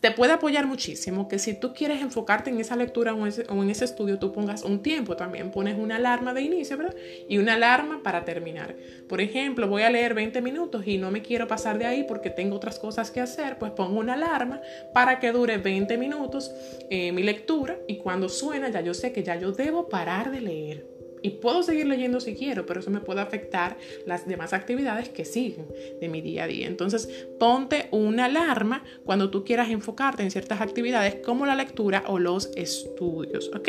Te 0.01 0.11
puede 0.11 0.33
apoyar 0.33 0.67
muchísimo 0.67 1.29
que 1.29 1.39
si 1.39 1.53
tú 1.53 1.75
quieres 1.75 2.01
enfocarte 2.01 2.49
en 2.49 2.59
esa 2.61 2.77
lectura 2.77 3.15
o 3.15 3.27
en 3.27 3.71
ese, 3.71 3.85
estudio, 3.85 4.19
tú 4.19 4.33
pongas 4.33 4.63
un 4.63 4.83
tiempo 4.83 5.17
también. 5.17 5.51
Pones 5.51 5.79
una 5.79 5.97
alarma 5.97 6.33
de 6.33 6.43
inicio, 6.43 6.79
¿verdad? 6.79 6.95
Y 7.29 7.37
una 7.39 7.55
alarma 7.55 8.03
para 8.03 8.25
terminar. 8.25 8.75
Por 9.07 9.21
ejemplo, 9.21 9.69
voy 9.69 9.83
a 9.83 9.91
leer 9.91 10.15
20 10.15 10.41
minutos 10.41 10.87
y 10.87 10.97
no 10.97 11.11
me 11.11 11.21
quiero 11.21 11.47
pasar 11.47 11.79
de 11.79 11.85
ahí 11.85 12.05
porque 12.05 12.31
tengo 12.31 12.57
otras 12.57 12.79
cosas 12.79 13.11
que 13.11 13.21
hacer, 13.21 13.59
pues 13.59 13.73
pongo 13.73 14.01
una 14.01 14.15
alarma 14.15 14.63
para 14.95 15.19
que 15.19 15.31
dure 15.33 15.59
20 15.59 15.99
minutos 15.99 16.51
eh, 16.89 17.13
mi 17.13 17.23
lectura 17.23 17.77
y 17.87 17.99
cuando 17.99 18.29
suena 18.29 18.71
ya 18.71 18.81
yo 18.81 18.95
sé 18.95 19.13
que 19.13 19.23
ya 19.23 19.37
yo 19.37 19.53
debo 19.53 19.89
parar 19.89 20.31
de 20.31 20.41
leer 20.41 20.96
y 21.27 21.31
puedo 21.31 21.65
seguir 21.65 21.87
leyendo 21.87 22.21
si 22.21 22.37
quiero, 22.37 22.67
pero 22.67 22.79
eso 22.79 22.91
me 22.93 23.01
puede 23.01 23.21
afectar 23.21 23.77
las 24.07 24.29
demás 24.29 24.53
actividades 24.53 25.09
que 25.09 25.25
siguen 25.25 25.67
de 26.01 26.09
mi 26.09 26.21
día 26.21 26.45
a 26.45 26.47
día. 26.47 26.69
Entonces, 26.69 27.09
ponte 27.41 27.89
una 27.91 28.27
alarma 28.27 28.85
cuando 29.05 29.29
tú 29.29 29.45
quieras 29.45 29.71
enfocarte 29.71 30.23
en 30.23 30.31
ciertas 30.31 30.61
actividades 30.61 31.17
como 31.25 31.45
la 31.45 31.57
lectura 31.57 32.05
o 32.07 32.21
los 32.21 32.51
estudios, 32.55 33.51
¿ok? 33.57 33.69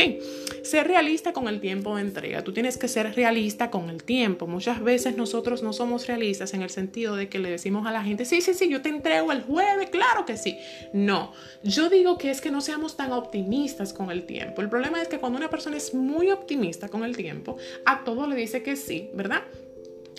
Ser 0.62 0.88
realista 0.88 1.34
con 1.34 1.48
el 1.48 1.60
tiempo 1.60 1.96
de 1.96 2.02
entrega. 2.04 2.44
Tú 2.44 2.54
tienes 2.54 2.78
que 2.78 2.88
ser 2.88 3.16
realista 3.16 3.72
con 3.72 3.90
el 3.90 4.04
tiempo. 4.04 4.46
Muchas 4.46 4.84
veces 4.84 5.18
nosotros 5.18 5.64
no 5.64 5.74
somos 5.74 6.06
realistas 6.06 6.54
en 6.54 6.62
el 6.62 6.70
sentido 6.70 7.16
de 7.16 7.28
que 7.28 7.40
le 7.40 7.50
decimos 7.50 7.88
a 7.88 7.92
la 7.92 8.04
gente, 8.04 8.26
sí, 8.26 8.42
sí, 8.42 8.54
sí, 8.54 8.70
yo 8.70 8.84
te 8.84 8.90
entrego 8.90 9.32
el 9.32 9.42
jueves, 9.42 9.90
claro 9.90 10.28
que 10.28 10.38
sí. 10.38 10.60
No, 10.94 11.34
yo 11.64 11.90
digo 11.90 12.20
que 12.20 12.30
es 12.30 12.40
que 12.40 12.52
no 12.52 12.62
seamos 12.62 12.96
tan 12.96 13.14
optimistas 13.14 13.94
con 13.94 14.12
el 14.12 14.28
tiempo. 14.28 14.62
El 14.62 14.70
problema 14.70 15.02
es 15.02 15.08
que 15.08 15.18
cuando 15.18 15.40
una 15.40 15.50
persona 15.50 15.76
es 15.78 15.96
muy 15.96 16.30
optimista 16.30 16.90
con 16.90 17.04
el 17.04 17.18
tiempo, 17.18 17.47
a 17.86 18.04
todo 18.04 18.28
le 18.28 18.36
dice 18.36 18.64
que 18.64 18.76
sí, 18.76 19.10
¿verdad? 19.14 19.44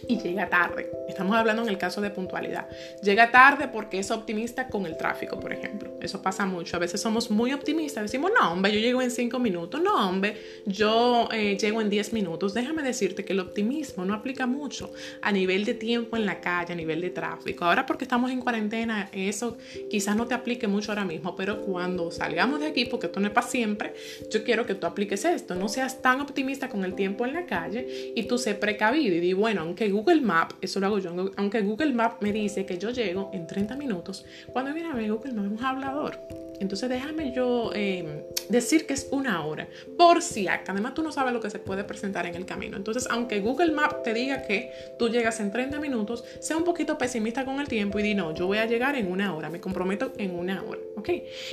Y 0.07 0.19
llega 0.19 0.49
tarde. 0.49 0.91
Estamos 1.09 1.37
hablando 1.37 1.63
en 1.63 1.69
el 1.69 1.79
caso 1.79 2.01
de 2.01 2.11
puntualidad. 2.11 2.69
Llega 3.03 3.31
tarde 3.31 3.69
porque 3.69 3.99
es 3.99 4.11
optimista 4.11 4.69
con 4.69 4.87
el 4.87 4.97
tráfico, 4.97 5.41
por 5.41 5.53
ejemplo. 5.53 5.93
Eso 6.01 6.23
pasa 6.23 6.47
mucho. 6.47 6.77
A 6.77 6.81
veces 6.81 7.01
somos 7.01 7.31
muy 7.31 7.53
optimistas. 7.53 8.03
Decimos, 8.03 8.31
no, 8.39 8.53
hombre, 8.53 8.73
yo 8.73 8.81
llego 8.81 9.03
en 9.03 9.11
cinco 9.11 9.39
minutos. 9.39 9.81
No, 9.83 10.09
hombre, 10.09 10.37
yo 10.67 11.29
eh, 11.33 11.57
llego 11.59 11.81
en 11.81 11.91
10 11.91 12.13
minutos. 12.13 12.55
Déjame 12.55 12.83
decirte 12.83 13.25
que 13.25 13.33
el 13.33 13.41
optimismo 13.41 14.05
no 14.05 14.15
aplica 14.15 14.47
mucho 14.47 14.93
a 15.23 15.33
nivel 15.33 15.65
de 15.65 15.75
tiempo 15.75 16.17
en 16.17 16.27
la 16.27 16.41
calle, 16.41 16.73
a 16.73 16.77
nivel 16.77 17.01
de 17.01 17.11
tráfico. 17.11 17.65
Ahora 17.65 17.87
porque 17.87 18.05
estamos 18.05 18.31
en 18.31 18.41
cuarentena, 18.41 19.09
eso 19.13 19.57
quizás 19.91 20.17
no 20.17 20.27
te 20.27 20.35
aplique 20.35 20.69
mucho 20.69 20.93
ahora 20.93 21.05
mismo, 21.05 21.35
pero 21.37 21.63
cuando 21.63 22.11
salgamos 22.11 22.61
de 22.61 22.67
aquí, 22.67 22.85
porque 22.85 23.07
esto 23.07 23.21
no 23.21 23.27
es 23.27 23.33
para 23.33 23.47
siempre, 23.47 23.95
yo 24.31 24.45
quiero 24.45 24.67
que 24.67 24.75
tú 24.75 24.87
apliques 24.87 25.25
esto. 25.25 25.55
No 25.55 25.69
seas 25.69 26.03
tan 26.03 26.21
optimista 26.21 26.69
con 26.69 26.85
el 26.85 26.95
tiempo 26.95 27.25
en 27.25 27.35
la 27.35 27.47
calle 27.47 28.13
y 28.15 28.25
tú 28.25 28.39
sé 28.39 28.55
precavido 28.55 29.15
y 29.15 29.21
di, 29.21 29.33
bueno, 29.33 29.63
aunque 29.63 29.88
Google 29.91 30.21
Map, 30.21 30.53
eso 30.61 30.81
lo 30.81 30.87
hago 30.87 30.99
yo, 30.99 31.11
aunque 31.37 31.61
Google 31.63 31.93
Map 31.93 32.23
me 32.23 32.33
dice 32.33 32.67
que 32.67 32.79
yo 32.79 32.91
llego 32.91 33.31
en 33.33 33.47
30 33.47 33.77
minutos, 33.77 34.25
cuando 34.53 34.73
viene 34.73 34.91
a 34.91 34.95
ver 34.95 35.11
Google 35.11 35.33
Map 35.33 35.47
es 35.47 35.53
un 35.53 35.65
hablador. 35.65 36.19
Entonces 36.61 36.89
déjame 36.89 37.33
yo 37.33 37.71
em, 37.75 38.23
decir 38.49 38.87
que 38.87 38.95
es 38.95 39.09
una 39.11 39.45
hora, 39.45 39.69
por 39.97 40.23
si 40.23 40.49
acá. 40.49 40.73
Además 40.73 40.95
tú 40.95 41.03
no 41.03 41.13
sabes 41.13 41.33
lo 41.33 41.41
que 41.41 41.51
se 41.51 41.59
puede 41.59 41.85
presentar 41.85 42.27
en 42.27 42.35
el 42.35 42.47
camino. 42.47 42.77
Entonces, 42.77 43.07
aunque 43.11 43.41
Google 43.41 43.73
Map 43.73 44.03
te 44.03 44.15
diga 44.15 44.43
que 44.43 44.73
tú 44.99 45.09
llegas 45.09 45.41
en 45.41 45.53
30 45.53 45.79
minutos, 45.81 46.25
sea 46.41 46.57
un 46.57 46.65
poquito 46.65 46.99
pesimista 46.99 47.45
con 47.45 47.61
el 47.61 47.69
tiempo 47.69 47.99
y 47.99 48.03
di, 48.03 48.15
no, 48.15 48.35
yo 48.35 48.47
voy 48.47 48.59
a 48.59 48.67
llegar 48.67 48.97
en 48.97 49.11
una 49.11 49.35
hora, 49.35 49.51
me 49.51 49.61
comprometo 49.61 50.13
en 50.19 50.35
una 50.35 50.63
hora, 50.63 50.81
¿ok? 50.97 51.11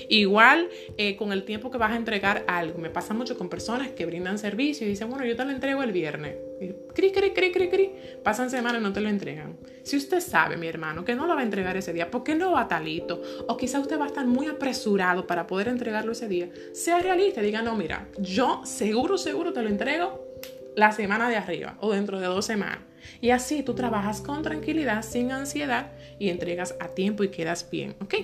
Igual 0.09 0.69
eh, 0.97 1.15
con 1.15 1.31
el 1.31 1.43
tiempo 1.43 1.69
que 1.69 1.77
vas 1.77 1.91
a 1.91 1.95
entregar 1.95 2.43
algo. 2.47 2.79
Me 2.79 2.89
pasa 2.89 3.13
mucho 3.13 3.37
con 3.37 3.49
personas 3.49 3.89
que 3.89 4.05
brindan 4.05 4.39
servicio 4.39 4.87
y 4.87 4.89
dicen, 4.89 5.09
bueno, 5.09 5.25
yo 5.25 5.35
te 5.35 5.45
lo 5.45 5.51
entrego 5.51 5.83
el 5.83 5.91
viernes. 5.91 6.35
Y, 6.59 6.69
cri, 6.93 7.11
cri, 7.11 7.31
cri, 7.31 7.51
cri, 7.51 7.69
cri. 7.69 7.91
Pasan 8.23 8.49
semanas 8.49 8.81
y 8.81 8.83
no 8.83 8.93
te 8.93 9.01
lo 9.01 9.09
entregan. 9.09 9.57
Si 9.83 9.97
usted 9.97 10.19
sabe, 10.19 10.57
mi 10.57 10.67
hermano, 10.67 11.03
que 11.03 11.15
no 11.15 11.27
lo 11.27 11.35
va 11.35 11.41
a 11.41 11.43
entregar 11.43 11.75
ese 11.77 11.93
día, 11.93 12.09
¿por 12.09 12.23
qué 12.23 12.35
no 12.35 12.51
va 12.53 12.67
talito? 12.67 13.21
O 13.47 13.57
quizá 13.57 13.79
usted 13.79 13.99
va 13.99 14.05
a 14.05 14.07
estar 14.07 14.25
muy 14.25 14.47
apresurado 14.47 15.27
para 15.27 15.47
poder 15.47 15.67
entregarlo 15.67 16.13
ese 16.13 16.27
día. 16.27 16.49
Sea 16.73 16.99
realista, 16.99 17.41
diga, 17.41 17.61
no, 17.61 17.75
mira, 17.75 18.07
yo 18.17 18.61
seguro, 18.65 19.17
seguro 19.17 19.53
te 19.53 19.61
lo 19.61 19.69
entrego 19.69 20.25
la 20.75 20.91
semana 20.91 21.29
de 21.29 21.37
arriba 21.37 21.77
o 21.79 21.91
dentro 21.93 22.19
de 22.19 22.27
dos 22.27 22.45
semanas. 22.45 22.79
Y 23.21 23.31
así 23.31 23.63
tú 23.63 23.73
trabajas 23.73 24.21
con 24.21 24.41
tranquilidad, 24.41 25.03
sin 25.03 25.31
ansiedad 25.31 25.91
y 26.19 26.29
entregas 26.29 26.75
a 26.79 26.89
tiempo 26.89 27.23
y 27.23 27.29
quedas 27.29 27.69
bien, 27.69 27.95
¿ok? 28.01 28.15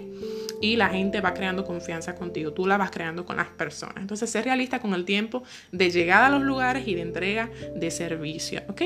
Y 0.61 0.75
la 0.75 0.89
gente 0.89 1.21
va 1.21 1.33
creando 1.33 1.65
confianza 1.65 2.15
contigo, 2.15 2.53
tú 2.53 2.67
la 2.67 2.77
vas 2.77 2.91
creando 2.91 3.25
con 3.25 3.37
las 3.37 3.47
personas. 3.47 3.97
Entonces, 3.97 4.29
ser 4.29 4.45
realista 4.45 4.79
con 4.79 4.93
el 4.93 5.05
tiempo 5.05 5.43
de 5.71 5.89
llegada 5.89 6.27
a 6.27 6.29
los 6.29 6.41
lugares 6.41 6.87
y 6.87 6.95
de 6.95 7.01
entrega 7.01 7.49
de 7.75 7.91
servicio, 7.91 8.61
¿ok? 8.67 8.81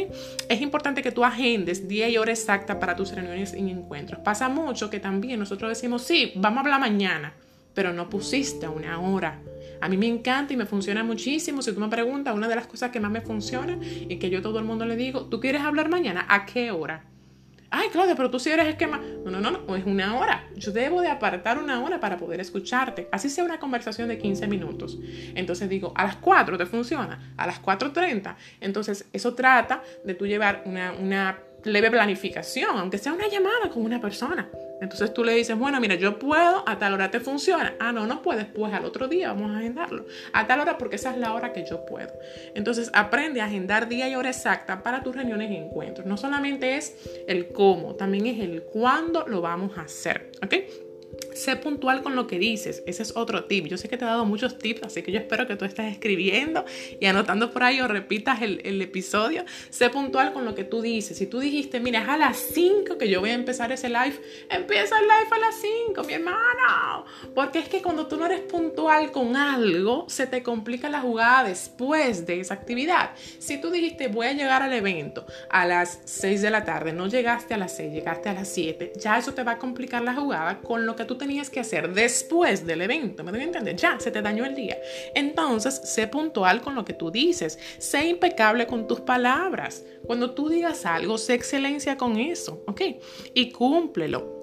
Es 0.49 0.61
importante 0.61 1.01
que 1.01 1.11
tú 1.11 1.23
agendes 1.23 1.87
día 1.87 2.09
y 2.09 2.17
hora 2.17 2.31
exacta 2.31 2.79
para 2.79 2.95
tus 2.95 3.11
reuniones 3.11 3.53
y 3.53 3.69
encuentros. 3.69 4.21
Pasa 4.21 4.49
mucho 4.49 4.89
que 4.89 4.99
también 4.99 5.39
nosotros 5.39 5.69
decimos, 5.69 6.03
sí, 6.03 6.31
vamos 6.35 6.57
a 6.57 6.61
hablar 6.61 6.79
mañana, 6.79 7.33
pero 7.73 7.93
no 7.93 8.09
pusiste 8.09 8.67
una 8.67 8.99
hora 8.99 9.39
a 9.81 9.89
mí 9.89 9.97
me 9.97 10.07
encanta 10.07 10.53
y 10.53 10.57
me 10.57 10.65
funciona 10.65 11.03
muchísimo. 11.03 11.61
Si 11.61 11.73
tú 11.73 11.79
me 11.79 11.89
preguntas, 11.89 12.35
una 12.35 12.47
de 12.47 12.55
las 12.55 12.67
cosas 12.67 12.91
que 12.91 12.99
más 12.99 13.11
me 13.11 13.21
funciona 13.21 13.77
y 13.81 14.17
que 14.17 14.29
yo 14.29 14.41
todo 14.41 14.59
el 14.59 14.65
mundo 14.65 14.85
le 14.85 14.95
digo, 14.95 15.25
¿tú 15.25 15.39
quieres 15.39 15.61
hablar 15.61 15.89
mañana? 15.89 16.25
¿A 16.29 16.45
qué 16.45 16.71
hora? 16.71 17.05
Ay, 17.77 17.89
Claudia, 17.89 18.15
pero 18.15 18.31
tú 18.31 18.39
sí 18.39 18.49
eres 18.49 18.67
esquema. 18.67 19.01
No, 19.25 19.31
no, 19.31 19.41
no, 19.41 19.51
no, 19.51 19.75
es 19.75 19.85
una 19.85 20.17
hora. 20.17 20.47
Yo 20.55 20.71
debo 20.71 21.01
de 21.01 21.09
apartar 21.09 21.57
una 21.57 21.83
hora 21.83 21.99
para 21.99 22.17
poder 22.17 22.39
escucharte. 22.39 23.09
Así 23.11 23.29
sea 23.29 23.43
una 23.43 23.59
conversación 23.59 24.07
de 24.07 24.17
15 24.17 24.47
minutos. 24.47 24.97
Entonces 25.35 25.67
digo, 25.67 25.91
a 25.95 26.05
las 26.05 26.15
4 26.15 26.57
te 26.57 26.65
funciona, 26.65 27.33
a 27.35 27.45
las 27.45 27.61
4.30. 27.61 28.35
Entonces 28.61 29.09
eso 29.11 29.33
trata 29.33 29.83
de 30.05 30.13
tú 30.13 30.25
llevar 30.25 30.63
una, 30.65 30.93
una 30.93 31.39
leve 31.65 31.91
planificación, 31.91 32.77
aunque 32.77 32.97
sea 32.97 33.13
una 33.13 33.27
llamada 33.27 33.69
con 33.73 33.83
una 33.83 33.99
persona. 33.99 34.49
Entonces 34.81 35.13
tú 35.13 35.23
le 35.23 35.33
dices, 35.33 35.57
bueno, 35.57 35.79
mira, 35.79 35.95
yo 35.95 36.19
puedo, 36.19 36.67
a 36.67 36.77
tal 36.77 36.93
hora 36.93 37.09
te 37.09 37.19
funciona. 37.19 37.75
Ah, 37.79 37.91
no, 37.91 38.05
no 38.05 38.21
puedes, 38.21 38.45
pues 38.45 38.73
al 38.73 38.85
otro 38.85 39.07
día 39.07 39.29
vamos 39.29 39.51
a 39.51 39.59
agendarlo. 39.59 40.05
A 40.33 40.47
tal 40.47 40.59
hora 40.59 40.77
porque 40.77 40.97
esa 40.97 41.11
es 41.11 41.17
la 41.17 41.33
hora 41.33 41.53
que 41.53 41.65
yo 41.69 41.85
puedo. 41.85 42.13
Entonces 42.53 42.91
aprende 42.93 43.41
a 43.41 43.45
agendar 43.45 43.87
día 43.87 44.07
y 44.09 44.15
hora 44.15 44.29
exacta 44.29 44.83
para 44.83 45.01
tus 45.01 45.15
reuniones 45.15 45.51
y 45.51 45.55
encuentros. 45.55 46.05
No 46.05 46.17
solamente 46.17 46.77
es 46.77 46.95
el 47.27 47.47
cómo, 47.49 47.95
también 47.95 48.27
es 48.27 48.39
el 48.39 48.63
cuándo 48.63 49.25
lo 49.27 49.41
vamos 49.41 49.77
a 49.77 49.81
hacer. 49.81 50.31
¿Ok? 50.43 50.55
Sé 51.35 51.57
puntual 51.57 52.01
con 52.01 52.15
lo 52.15 52.27
que 52.27 52.39
dices. 52.39 52.81
Ese 52.85 53.03
es 53.03 53.15
otro 53.15 53.43
tip. 53.43 53.65
Yo 53.67 53.77
sé 53.77 53.89
que 53.89 53.97
te 53.97 54.05
he 54.05 54.07
dado 54.07 54.25
muchos 54.25 54.57
tips, 54.57 54.83
así 54.83 55.03
que 55.03 55.11
yo 55.11 55.19
espero 55.19 55.47
que 55.47 55.55
tú 55.55 55.65
estés 55.65 55.91
escribiendo 55.91 56.63
y 56.99 57.05
anotando 57.05 57.51
por 57.51 57.63
ahí 57.63 57.81
o 57.81 57.87
repitas 57.87 58.41
el, 58.41 58.81
episodio. 58.81 59.43
Sé 59.69 59.89
puntual 59.89 60.31
con 60.31 60.45
lo 60.45 60.55
que 60.55 60.63
tú 60.63 60.81
dices. 60.81 61.17
Si 61.17 61.27
tú 61.27 61.39
dijiste, 61.39 61.79
mira, 61.79 62.01
es 62.01 62.09
a 62.09 62.17
las 62.17 62.37
5 62.37 62.97
que 62.97 63.09
yo 63.09 63.19
voy 63.19 63.31
a 63.31 63.33
empezar 63.33 63.71
ese 63.71 63.89
live, 63.89 64.19
empieza 64.49 64.97
el 64.97 65.05
live 65.05 65.29
a 65.31 65.39
las 65.39 65.55
5, 65.87 66.03
mi 66.03 66.13
hermano. 66.13 67.05
Porque 67.33 67.59
es 67.59 67.67
que 67.67 67.81
cuando 67.81 68.07
tú 68.07 68.17
no 68.17 68.25
eres 68.25 68.41
puntual 68.41 69.11
con 69.11 69.35
algo, 69.35 70.05
se 70.07 70.27
te 70.27 70.41
complica 70.41 70.89
la 70.89 71.01
jugada 71.01 71.43
después 71.43 72.25
de 72.25 72.39
esa 72.39 72.53
actividad. 72.53 73.11
Si 73.39 73.59
tú 73.59 73.71
dijiste, 73.71 74.07
voy 74.07 74.27
a 74.27 74.33
llegar 74.33 74.61
al 74.61 74.73
evento 74.73 75.25
a 75.49 75.65
las 75.65 75.99
6 76.05 76.41
de 76.41 76.49
la 76.49 76.63
tarde, 76.63 76.93
no 76.93 77.07
llegaste 77.07 77.53
a 77.53 77.57
las 77.57 77.75
6, 77.75 77.93
llegaste 77.93 78.29
a 78.29 78.33
las 78.33 78.47
7, 78.49 78.93
ya 78.97 79.17
eso 79.17 79.33
te 79.33 79.43
va 79.43 79.53
a 79.53 79.57
complicar 79.57 80.01
la 80.01 80.13
jugada 80.13 80.59
con 80.61 80.85
lo 80.85 80.95
que 80.95 81.05
tú 81.05 81.17
tenías 81.25 81.49
que 81.49 81.59
hacer 81.59 81.91
después 81.91 82.67
del 82.67 82.81
evento. 82.81 83.23
¿Me 83.23 83.31
deben 83.31 83.47
entender? 83.47 83.75
Ya, 83.75 83.99
se 83.99 84.11
te 84.11 84.21
dañó 84.21 84.45
el 84.45 84.53
día. 84.53 84.77
Entonces, 85.15 85.81
sé 85.83 86.07
puntual 86.07 86.61
con 86.61 86.75
lo 86.75 86.85
que 86.85 86.93
tú 86.93 87.09
dices. 87.09 87.57
Sé 87.79 88.05
impecable 88.05 88.67
con 88.67 88.87
tus 88.87 89.01
palabras. 89.01 89.83
Cuando 90.05 90.35
tú 90.35 90.49
digas 90.49 90.85
algo, 90.85 91.17
sé 91.17 91.33
excelencia 91.33 91.97
con 91.97 92.17
eso, 92.17 92.63
¿ok? 92.67 92.81
Y 93.33 93.51
cúmplelo. 93.51 94.35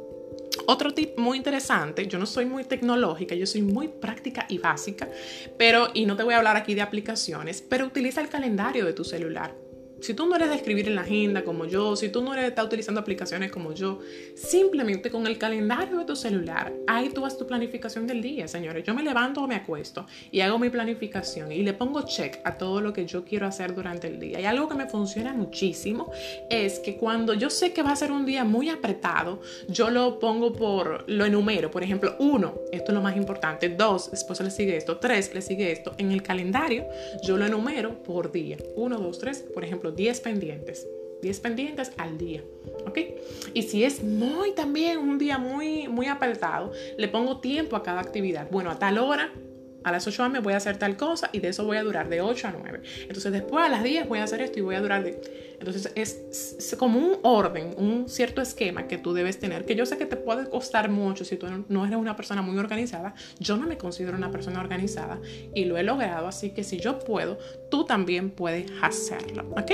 Otro 0.67 0.93
tip 0.93 1.17
muy 1.19 1.39
interesante, 1.39 2.07
yo 2.07 2.19
no 2.19 2.27
soy 2.27 2.47
muy 2.47 2.65
tecnológica, 2.65 3.35
yo 3.37 3.47
soy 3.47 3.63
muy 3.63 3.89
práctica 3.89 4.45
y 4.49 4.59
básica, 4.59 5.09
pero, 5.57 5.89
y 5.95 6.05
no 6.05 6.17
te 6.17 6.25
voy 6.25 6.35
a 6.35 6.39
hablar 6.39 6.57
aquí 6.57 6.75
de 6.75 6.83
aplicaciones, 6.83 7.63
pero 7.63 7.87
utiliza 7.87 8.21
el 8.21 8.29
calendario 8.29 8.85
de 8.85 8.93
tu 8.93 9.03
celular. 9.03 9.62
Si 10.03 10.15
tú 10.15 10.27
no 10.27 10.35
eres 10.35 10.49
de 10.49 10.57
escribir 10.57 10.89
en 10.89 10.97
la 10.97 11.03
agenda 11.03 11.45
como 11.45 11.65
yo, 11.65 11.95
si 11.95 12.09
tú 12.09 12.23
no 12.23 12.33
eres 12.33 12.43
de 12.43 12.49
estar 12.49 12.65
utilizando 12.65 13.01
aplicaciones 13.01 13.53
como 13.53 13.73
yo, 13.73 14.01
simplemente 14.35 15.13
con 15.13 15.29
el 15.29 15.39
calendario 15.39 15.99
de 15.99 16.05
tu 16.05 16.17
celular, 16.17 16.73
ahí 16.89 17.11
tú 17.11 17.25
haces 17.25 17.39
tu 17.39 17.47
planificación 17.47 18.09
del 18.09 18.21
día, 18.21 18.49
señores. 18.49 18.83
Yo 18.85 18.95
me 18.95 19.05
levanto 19.05 19.45
o 19.45 19.47
me 19.47 19.55
acuesto 19.55 20.07
y 20.33 20.41
hago 20.41 20.59
mi 20.59 20.71
planificación 20.71 21.53
y 21.53 21.63
le 21.63 21.73
pongo 21.73 22.03
check 22.03 22.41
a 22.43 22.59
todo 22.59 22.81
lo 22.81 22.93
que 22.93 23.07
yo 23.07 23.25
quiero 23.25 23.47
hacer 23.47 23.77
durante 23.77 24.09
el 24.09 24.19
día. 24.19 24.41
Y 24.41 24.45
algo 24.45 24.69
que 24.69 24.75
me 24.75 24.89
funciona 24.89 25.33
muchísimo 25.35 26.11
es 26.51 26.81
que 26.81 26.97
cuando 26.97 27.35
yo 27.35 27.49
sé 27.49 27.73
que 27.73 27.85
va 27.85 27.93
a 27.93 27.97
ser 27.97 28.11
un 28.11 28.27
día 28.27 28.43
muy 28.43 28.71
apretado, 28.71 29.41
yo 29.69 29.89
lo 29.89 30.19
pongo 30.19 30.53
por, 30.53 31.05
lo 31.09 31.25
enumero. 31.25 31.71
Por 31.71 31.85
ejemplo, 31.85 32.17
uno, 32.19 32.57
esto 32.73 32.91
es 32.91 32.95
lo 32.95 33.03
más 33.03 33.17
importante. 33.17 33.69
Dos, 33.69 34.11
después 34.11 34.41
le 34.41 34.51
sigue 34.51 34.77
esto. 34.77 34.99
Tres, 34.99 35.33
le 35.33 35.43
sigue 35.43 35.71
esto. 35.71 35.95
En 35.99 36.11
el 36.11 36.25
calendario, 36.25 36.87
yo 37.23 37.37
lo 37.37 37.47
enumero 37.47 38.03
por 38.03 38.33
día. 38.33 38.57
Uno, 38.75 38.99
dos, 38.99 39.21
tres. 39.21 39.45
Por 39.55 39.63
ejemplo, 39.63 39.92
10 39.95 40.21
pendientes. 40.21 40.87
10 41.23 41.39
pendientes 41.39 41.93
al 41.99 42.19
día, 42.19 42.43
¿ok? 42.85 42.99
Y 43.55 43.63
si 43.63 43.85
es 43.85 44.03
muy 44.03 44.53
también 44.53 44.99
un 44.99 45.19
día 45.19 45.39
muy, 45.39 45.87
muy 45.87 46.07
apretado, 46.07 46.73
le 46.99 47.07
pongo 47.07 47.39
tiempo 47.39 47.77
a 47.77 47.85
cada 47.85 48.01
actividad. 48.01 48.51
Bueno, 48.51 48.71
a 48.73 48.79
tal 48.81 48.99
hora 48.99 49.33
a 49.85 49.93
las 49.93 50.07
8 50.07 50.23
am 50.23 50.43
voy 50.43 50.55
a 50.55 50.57
hacer 50.57 50.77
tal 50.77 50.97
cosa 50.97 51.31
y 51.33 51.41
de 51.41 51.49
eso 51.49 51.65
voy 51.65 51.77
a 51.77 51.83
durar 51.83 52.09
de 52.09 52.21
8 52.21 52.49
a 52.49 52.53
9. 52.53 52.83
Entonces 53.03 53.33
después 53.33 53.65
a 53.65 53.69
las 53.69 53.83
10 53.83 54.09
voy 54.09 54.19
a 54.19 54.25
hacer 54.25 54.41
esto 54.41 54.59
y 54.59 54.63
voy 54.63 54.75
a 54.75 54.81
durar 54.81 55.03
de... 55.05 55.21
Entonces 55.59 55.93
es, 55.95 56.75
como 56.77 56.99
un 56.99 57.19
orden, 57.23 57.75
un 57.77 58.09
cierto 58.09 58.43
esquema 58.43 58.89
que 58.89 58.99
tú 58.99 59.13
debes 59.13 59.39
tener, 59.39 59.65
que 59.65 59.77
yo 59.77 59.87
sé 59.87 59.97
que 59.97 60.07
te 60.07 60.17
puede 60.17 60.51
costar 60.51 60.91
mucho 60.91 61.25
si 61.25 61.37
tú 61.37 61.47
no 61.69 61.87
eres 61.87 61.99
una 61.99 62.17
persona 62.17 62.43
muy 62.43 62.59
organizada. 62.59 63.15
Yo 63.39 63.57
no 63.57 63.67
me 63.67 63.79
considero 63.79 64.17
una 64.17 64.31
persona 64.31 64.61
organizada 64.61 65.21
y 65.55 65.65
lo 65.67 65.77
he 65.77 65.85
logrado, 65.85 66.27
así 66.27 66.51
que 66.51 66.65
si 66.65 66.81
yo 66.81 66.99
puedo, 66.99 67.39
tú 67.71 67.85
también 67.85 68.31
puedes 68.31 68.71
hacerlo, 68.83 69.49
¿ok? 69.51 69.71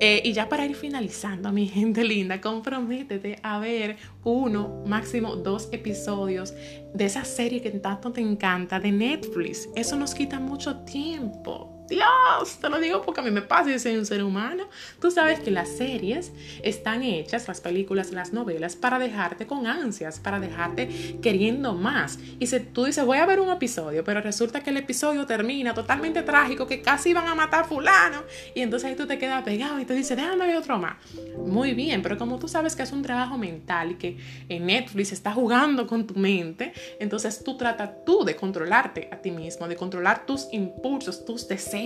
Eh, 0.00 0.20
y 0.24 0.32
ya 0.32 0.48
para 0.48 0.66
ir 0.66 0.76
finalizando, 0.76 1.50
mi 1.52 1.68
gente 1.68 2.04
linda, 2.04 2.40
comprométete 2.40 3.38
a 3.42 3.58
ver 3.58 3.96
uno, 4.24 4.82
máximo 4.86 5.36
dos 5.36 5.68
episodios 5.72 6.54
de 6.92 7.04
esa 7.04 7.24
serie 7.24 7.60
que 7.60 7.70
tanto 7.70 8.12
te 8.12 8.20
encanta 8.20 8.80
de 8.80 8.92
Netflix. 8.92 9.68
Eso 9.74 9.96
nos 9.96 10.14
quita 10.14 10.40
mucho 10.40 10.80
tiempo. 10.80 11.83
Dios, 11.94 12.58
te 12.60 12.68
lo 12.68 12.80
digo 12.80 13.02
porque 13.02 13.20
a 13.20 13.24
mí 13.24 13.30
me 13.30 13.42
pasa 13.42 13.70
y 13.70 13.78
soy 13.78 13.96
un 13.96 14.04
ser 14.04 14.24
humano. 14.24 14.68
Tú 15.00 15.12
sabes 15.12 15.38
que 15.38 15.52
las 15.52 15.68
series 15.68 16.32
están 16.62 17.04
hechas, 17.04 17.46
las 17.46 17.60
películas, 17.60 18.10
las 18.10 18.32
novelas, 18.32 18.74
para 18.74 18.98
dejarte 18.98 19.46
con 19.46 19.68
ansias, 19.68 20.18
para 20.18 20.40
dejarte 20.40 20.88
queriendo 21.22 21.74
más. 21.74 22.18
Y 22.40 22.48
si 22.48 22.58
tú 22.58 22.84
dices, 22.86 23.04
voy 23.04 23.18
a 23.18 23.26
ver 23.26 23.38
un 23.38 23.50
episodio, 23.50 24.02
pero 24.02 24.20
resulta 24.20 24.60
que 24.60 24.70
el 24.70 24.78
episodio 24.78 25.24
termina 25.24 25.72
totalmente 25.72 26.22
trágico, 26.22 26.66
que 26.66 26.82
casi 26.82 27.10
iban 27.10 27.28
a 27.28 27.34
matar 27.36 27.62
a 27.62 27.64
fulano, 27.64 28.24
y 28.54 28.60
entonces 28.60 28.90
ahí 28.90 28.96
tú 28.96 29.06
te 29.06 29.16
quedas 29.16 29.44
pegado 29.44 29.78
y 29.78 29.84
te 29.84 29.94
dices, 29.94 30.16
déjame 30.16 30.48
ver 30.48 30.56
otro 30.56 30.78
más. 30.78 30.96
Muy 31.38 31.74
bien, 31.74 32.02
pero 32.02 32.18
como 32.18 32.40
tú 32.40 32.48
sabes 32.48 32.74
que 32.74 32.82
es 32.82 32.90
un 32.90 33.02
trabajo 33.02 33.38
mental 33.38 33.92
y 33.92 33.94
que 33.94 34.18
en 34.48 34.66
Netflix 34.66 35.12
está 35.12 35.32
jugando 35.32 35.86
con 35.86 36.06
tu 36.06 36.14
mente, 36.14 36.72
entonces 36.98 37.44
tú 37.44 37.56
tratas 37.56 38.04
tú 38.04 38.24
de 38.24 38.34
controlarte 38.34 39.08
a 39.12 39.16
ti 39.16 39.30
mismo, 39.30 39.68
de 39.68 39.76
controlar 39.76 40.26
tus 40.26 40.48
impulsos, 40.52 41.24
tus 41.24 41.46
deseos 41.46 41.83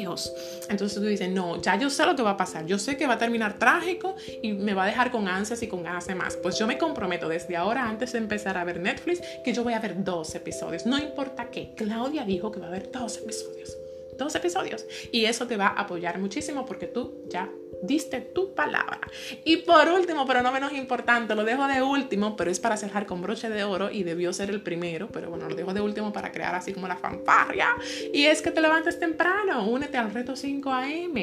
Entonces 0.69 0.95
tú 0.95 1.05
dices, 1.05 1.31
no, 1.31 1.61
ya 1.61 1.77
yo 1.77 1.91
sé 1.91 2.05
lo 2.07 2.15
que 2.15 2.23
va 2.23 2.31
a 2.31 2.37
pasar, 2.37 2.67
yo 2.67 2.79
sé 2.79 2.97
que 2.97 3.07
va 3.07 3.15
a 3.15 3.19
terminar 3.19 3.59
trágico 3.59 4.17
y 4.43 4.53
me 4.53 4.75
va 4.75 4.85
a 4.85 4.87
dejar 4.87 5.11
con 5.11 5.29
ansias 5.29 5.63
y 5.63 5.69
con 5.69 5.83
ganas 5.83 6.07
de 6.07 6.15
más. 6.15 6.37
Pues 6.37 6.59
yo 6.59 6.67
me 6.67 6.79
comprometo 6.79 7.29
desde 7.29 7.57
ahora, 7.57 7.89
antes 7.89 8.13
de 8.13 8.19
empezar 8.19 8.57
a 8.57 8.65
ver 8.65 8.81
Netflix, 8.81 9.21
que 9.45 9.53
yo 9.53 9.65
voy 9.65 9.73
a 9.73 9.81
ver 9.81 10.05
dos 10.05 10.35
episodios. 10.35 10.87
No 10.87 10.99
importa 10.99 11.51
qué, 11.51 11.75
Claudia 11.77 12.25
dijo 12.25 12.53
que 12.53 12.61
va 12.61 12.67
a 12.67 12.69
haber 12.69 12.91
dos 12.91 13.19
episodios. 13.19 13.77
Dos 14.17 14.35
episodios. 14.35 14.85
Y 15.13 15.27
eso 15.27 15.47
te 15.47 15.57
va 15.57 15.69
a 15.69 15.83
apoyar 15.83 16.19
muchísimo 16.19 16.67
porque 16.67 16.87
tú 16.87 17.23
ya 17.29 17.49
diste 17.83 18.21
tu 18.21 18.55
palabra. 18.55 19.01
Y 19.45 19.59
por 19.59 19.89
último, 19.89 20.27
pero 20.27 20.43
no 20.43 20.53
menos 20.53 20.73
importante, 20.73 21.35
lo 21.35 21.45
dejo 21.45 21.67
de 21.67 21.83
último, 21.83 22.37
pero 22.37 22.51
es 22.51 22.61
para 22.61 22.77
cerrar 22.77 23.07
con 23.07 23.23
broche 23.23 23.49
de 23.49 23.65
oro 23.65 23.91
y 23.91 24.03
debió 24.03 24.33
ser 24.33 24.51
el 24.51 24.63
primero, 24.63 25.09
pero 25.09 25.31
bueno, 25.31 25.49
lo 25.49 25.55
dejo 25.55 25.75
de 25.75 25.81
último 25.81 26.13
para 26.13 26.33
crear 26.33 26.55
así 26.55 26.73
como 26.73 26.89
la 26.89 26.97
fanfarria. 26.97 27.69
Y 28.13 28.27
es 28.27 28.43
que 28.43 28.51
te 28.51 28.61
levantes 28.61 28.99
temprano, 28.99 29.67
únete 29.69 29.97
al 29.97 30.13
reto 30.13 30.37
5 30.37 30.71
AM. 30.71 31.15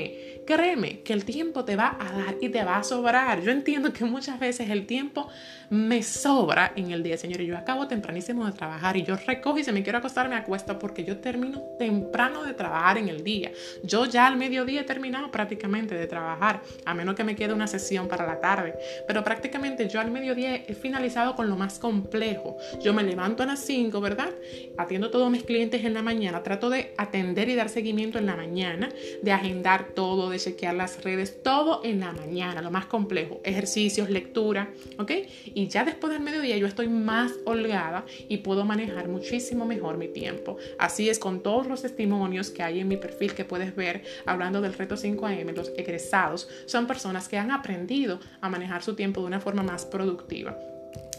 Créeme 0.46 1.02
que 1.02 1.14
el 1.14 1.26
tiempo 1.26 1.66
te 1.66 1.76
va 1.76 1.98
a 2.00 2.12
dar 2.12 2.36
y 2.40 2.50
te 2.50 2.64
va 2.64 2.78
a 2.78 2.84
sobrar. 2.84 3.42
Yo 3.42 3.52
entiendo 3.52 3.92
que 3.92 4.06
muchas 4.06 4.40
veces 4.40 4.70
el 4.70 4.86
tiempo 4.86 5.28
me 5.70 6.04
sobra 6.04 6.74
en 6.76 6.92
el 6.92 7.04
día, 7.04 7.18
señores. 7.18 7.48
Yo 7.48 7.58
acabo 7.58 7.88
tempranísimo 7.88 8.46
de 8.46 8.52
trabajar 8.52 8.96
y 8.98 9.04
yo 9.04 9.16
recojo 9.16 9.58
y 9.58 9.64
si 9.64 9.72
me 9.72 9.84
quiero 9.84 9.98
acostar 9.98 10.30
me 10.30 10.36
acuesto 10.36 10.78
porque 10.78 11.04
yo 11.04 11.18
termino 11.18 11.62
temprano 11.80 12.44
de 12.44 12.54
trabajar 12.54 12.98
en 12.98 13.10
el 13.10 13.24
día. 13.24 13.52
Yo 13.84 14.06
ya 14.06 14.28
al 14.28 14.38
mediodía 14.38 14.82
he 14.82 14.84
terminado 14.84 15.32
prácticamente 15.32 15.96
de 15.96 16.08
trabajar, 16.08 16.45
a 16.86 16.94
menos 16.94 17.16
que 17.16 17.24
me 17.24 17.36
quede 17.36 17.54
una 17.54 17.68
sesión 17.68 18.08
para 18.08 18.25
la 18.25 18.40
tarde. 18.40 18.75
Pero 19.08 19.24
prácticamente 19.24 19.88
yo 19.90 20.00
al 20.00 20.12
mediodía 20.12 20.56
he 20.56 20.74
finalizado 20.74 21.36
con 21.36 21.50
lo 21.50 21.56
más 21.56 21.80
complejo. 21.80 22.58
Yo 22.82 22.94
me 22.94 23.04
levanto 23.04 23.44
a 23.44 23.46
las 23.46 23.60
5, 23.60 24.00
¿verdad? 24.02 24.30
Atiendo 24.78 25.10
todos 25.10 25.30
mis 25.32 25.44
clientes 25.44 25.84
en 25.86 25.94
la 25.94 26.02
mañana. 26.02 26.44
Trato 26.44 26.70
de 26.70 26.94
atender 26.98 27.50
y 27.50 27.56
dar 27.56 27.70
seguimiento 27.70 28.20
en 28.20 28.25
la 28.25 28.36
mañana, 28.36 28.90
de 29.22 29.32
agendar 29.32 29.90
todo, 29.96 30.30
de 30.30 30.40
chequear 30.40 30.75
las 30.75 31.04
redes, 31.04 31.42
todo 31.44 31.82
en 31.84 32.00
la 32.00 32.12
mañana, 32.12 32.62
lo 32.62 32.72
más 32.72 32.86
complejo. 32.86 33.40
Ejercicios, 33.44 34.10
lectura, 34.10 34.70
¿ok? 34.98 35.12
y 35.46 35.68
ya 35.68 35.84
después 35.84 36.12
del 36.12 36.22
mediodía 36.22 36.58
yo 36.58 36.68
estoy 36.68 36.88
más 36.88 37.32
holgada 37.46 38.06
y 38.28 38.38
puedo 38.38 38.66
manejar 38.66 39.08
muchísimo 39.08 39.66
mejor 39.66 39.98
mi 39.98 40.08
tiempo. 40.08 40.58
Así 40.78 41.10
es 41.10 41.20
con 41.20 41.42
todos 41.42 41.68
los 41.68 41.82
testimonios 41.82 42.50
que 42.50 42.64
hay 42.64 42.80
en 42.80 42.88
mi 42.88 42.98
perfil 42.98 43.34
que 43.34 43.46
puedes 43.46 43.75
ver 43.75 44.04
hablando 44.25 44.62
del 44.62 44.74
reto 44.74 44.96
5am, 44.96 45.54
los 45.54 45.72
egresados 45.78 46.35
son 46.65 46.88
personas 46.88 47.27
que 47.27 47.38
han 47.38 47.51
aprendido 47.51 48.20
a 48.42 48.50
manejar 48.50 48.84
su 48.84 48.96
tiempo 48.96 49.22
de 49.22 49.27
una 49.27 49.39
forma 49.39 49.63
más 49.63 49.86
productiva. 49.86 50.58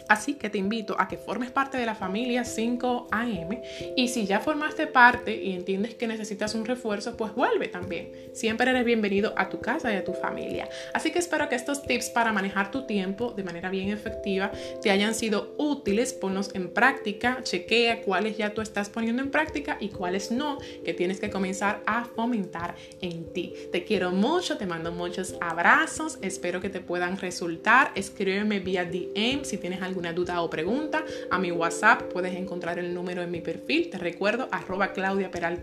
Así 0.09 0.35
que 0.35 0.51
te 0.51 0.59
invito 0.59 0.97
a 0.99 1.09
que 1.09 1.17
formes 1.17 1.51
parte 1.51 1.79
de 1.79 1.87
la 1.87 1.95
familia 1.95 2.43
5AM 2.43 3.63
y 3.97 4.09
si 4.09 4.27
ya 4.27 4.41
formaste 4.41 4.87
parte 4.87 5.43
y 5.43 5.53
entiendes 5.53 5.95
que 5.95 6.07
necesitas 6.07 6.55
un 6.55 6.65
refuerzo, 6.65 7.17
pues 7.17 7.35
vuelve 7.35 7.69
también. 7.69 8.13
Siempre 8.33 8.71
eres 8.71 8.85
bienvenido 8.85 9.35
a 9.37 9.49
tu 9.49 9.61
casa 9.61 9.93
y 9.93 9.97
a 9.97 10.05
tu 10.05 10.13
familia. 10.13 10.69
Así 10.95 11.11
que 11.11 11.19
espero 11.19 11.49
que 11.49 11.55
estos 11.55 11.83
tips 11.83 12.11
para 12.11 12.33
manejar 12.33 12.71
tu 12.71 12.87
tiempo 12.87 13.33
de 13.33 13.45
manera 13.45 13.71
bien 13.71 13.91
efectiva 13.91 14.53
te 14.83 14.91
hayan 14.91 15.15
sido 15.15 15.55
útiles. 15.59 16.13
Ponlos 16.13 16.55
en 16.55 16.71
práctica, 16.71 17.41
chequea 17.43 18.03
cuáles 18.03 18.37
ya 18.37 18.55
tú 18.55 18.61
estás 18.61 18.89
poniendo 18.89 19.23
en 19.23 19.31
práctica 19.31 19.77
y 19.81 19.89
cuáles 19.89 20.31
no, 20.31 20.59
que 20.85 20.95
tienes 20.95 21.21
que 21.21 21.31
comenzar 21.31 21.83
a 21.87 22.05
fomentar 22.05 22.75
en 23.01 23.33
ti. 23.33 23.55
Te 23.73 23.85
quiero 23.85 24.13
mucho, 24.13 24.57
te 24.57 24.67
mando 24.67 24.93
muchos 24.93 25.35
abrazos, 25.41 26.19
espero 26.23 26.61
que 26.61 26.69
te 26.69 26.81
puedan 26.81 27.19
resultar. 27.19 27.93
Escríbeme 27.95 28.61
vía 28.61 28.85
DM 28.85 29.45
si 29.45 29.59
tienes 29.59 29.83
algún 29.83 29.96
alguna 29.97 30.13
duda 30.13 30.43
o 30.43 30.51
pregunta, 30.51 31.05
a 31.31 31.39
mi 31.39 31.51
WhatsApp 31.51 32.03
puedes 32.13 32.35
encontrar 32.37 32.79
el 32.79 32.93
número 32.93 33.23
en 33.23 33.31
mi 33.31 33.41
perfil, 33.41 33.89
te 33.89 33.97
recuerdo, 33.97 34.47
arroba 34.53 34.93
Claudia 34.93 35.31
Peralta 35.31 35.57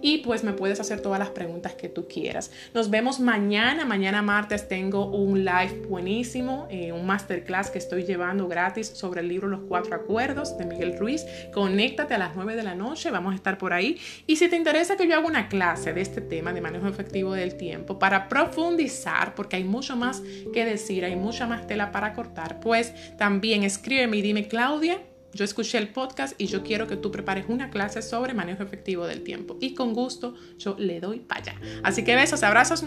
y 0.00 0.18
pues 0.18 0.44
me 0.44 0.52
puedes 0.52 0.80
hacer 0.80 1.00
todas 1.00 1.18
las 1.18 1.30
preguntas 1.30 1.74
que 1.74 1.88
tú 1.88 2.06
quieras. 2.08 2.50
Nos 2.72 2.90
vemos 2.90 3.20
mañana, 3.20 3.84
mañana 3.84 4.22
martes 4.22 4.68
tengo 4.68 5.06
un 5.06 5.44
live 5.44 5.82
buenísimo, 5.88 6.66
eh, 6.70 6.92
un 6.92 7.06
masterclass 7.06 7.70
que 7.70 7.78
estoy 7.78 8.04
llevando 8.04 8.48
gratis 8.48 8.88
sobre 8.88 9.20
el 9.20 9.28
libro 9.28 9.48
Los 9.48 9.60
Cuatro 9.68 9.94
Acuerdos 9.94 10.58
de 10.58 10.66
Miguel 10.66 10.98
Ruiz. 10.98 11.24
Conéctate 11.52 12.14
a 12.14 12.18
las 12.18 12.34
9 12.34 12.56
de 12.56 12.62
la 12.62 12.74
noche, 12.74 13.10
vamos 13.10 13.32
a 13.32 13.36
estar 13.36 13.56
por 13.56 13.72
ahí. 13.72 13.98
Y 14.26 14.36
si 14.36 14.48
te 14.48 14.56
interesa 14.56 14.96
que 14.96 15.06
yo 15.06 15.14
haga 15.14 15.26
una 15.26 15.48
clase 15.48 15.92
de 15.92 16.00
este 16.00 16.20
tema 16.20 16.52
de 16.52 16.60
manejo 16.60 16.88
efectivo 16.88 17.32
del 17.32 17.56
tiempo 17.56 17.98
para 17.98 18.28
profundizar, 18.28 19.34
porque 19.34 19.56
hay 19.56 19.64
mucho 19.64 19.96
más 19.96 20.22
que 20.52 20.64
decir, 20.64 21.04
hay 21.04 21.16
mucha 21.16 21.46
más 21.46 21.66
tela 21.66 21.92
para 21.92 22.12
cortar, 22.14 22.60
pues 22.60 22.92
también 23.16 23.43
también 23.44 23.62
escríbeme 23.62 24.16
y 24.16 24.22
dime, 24.22 24.48
Claudia, 24.48 25.02
yo 25.34 25.44
escuché 25.44 25.76
el 25.76 25.88
podcast 25.88 26.34
y 26.40 26.46
yo 26.46 26.62
quiero 26.62 26.86
que 26.86 26.96
tú 26.96 27.10
prepares 27.10 27.44
una 27.46 27.68
clase 27.68 28.00
sobre 28.00 28.32
manejo 28.32 28.62
efectivo 28.62 29.06
del 29.06 29.22
tiempo. 29.22 29.58
Y 29.60 29.74
con 29.74 29.92
gusto 29.92 30.34
yo 30.56 30.76
le 30.78 30.98
doy 30.98 31.20
para 31.20 31.42
allá. 31.42 31.60
Así 31.82 32.04
que 32.04 32.16
besos, 32.16 32.42
abrazos 32.42 32.82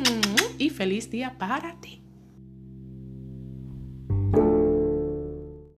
y 0.57 0.71
feliz 0.71 1.11
día 1.11 1.37
para 1.37 1.79
ti. 1.79 2.06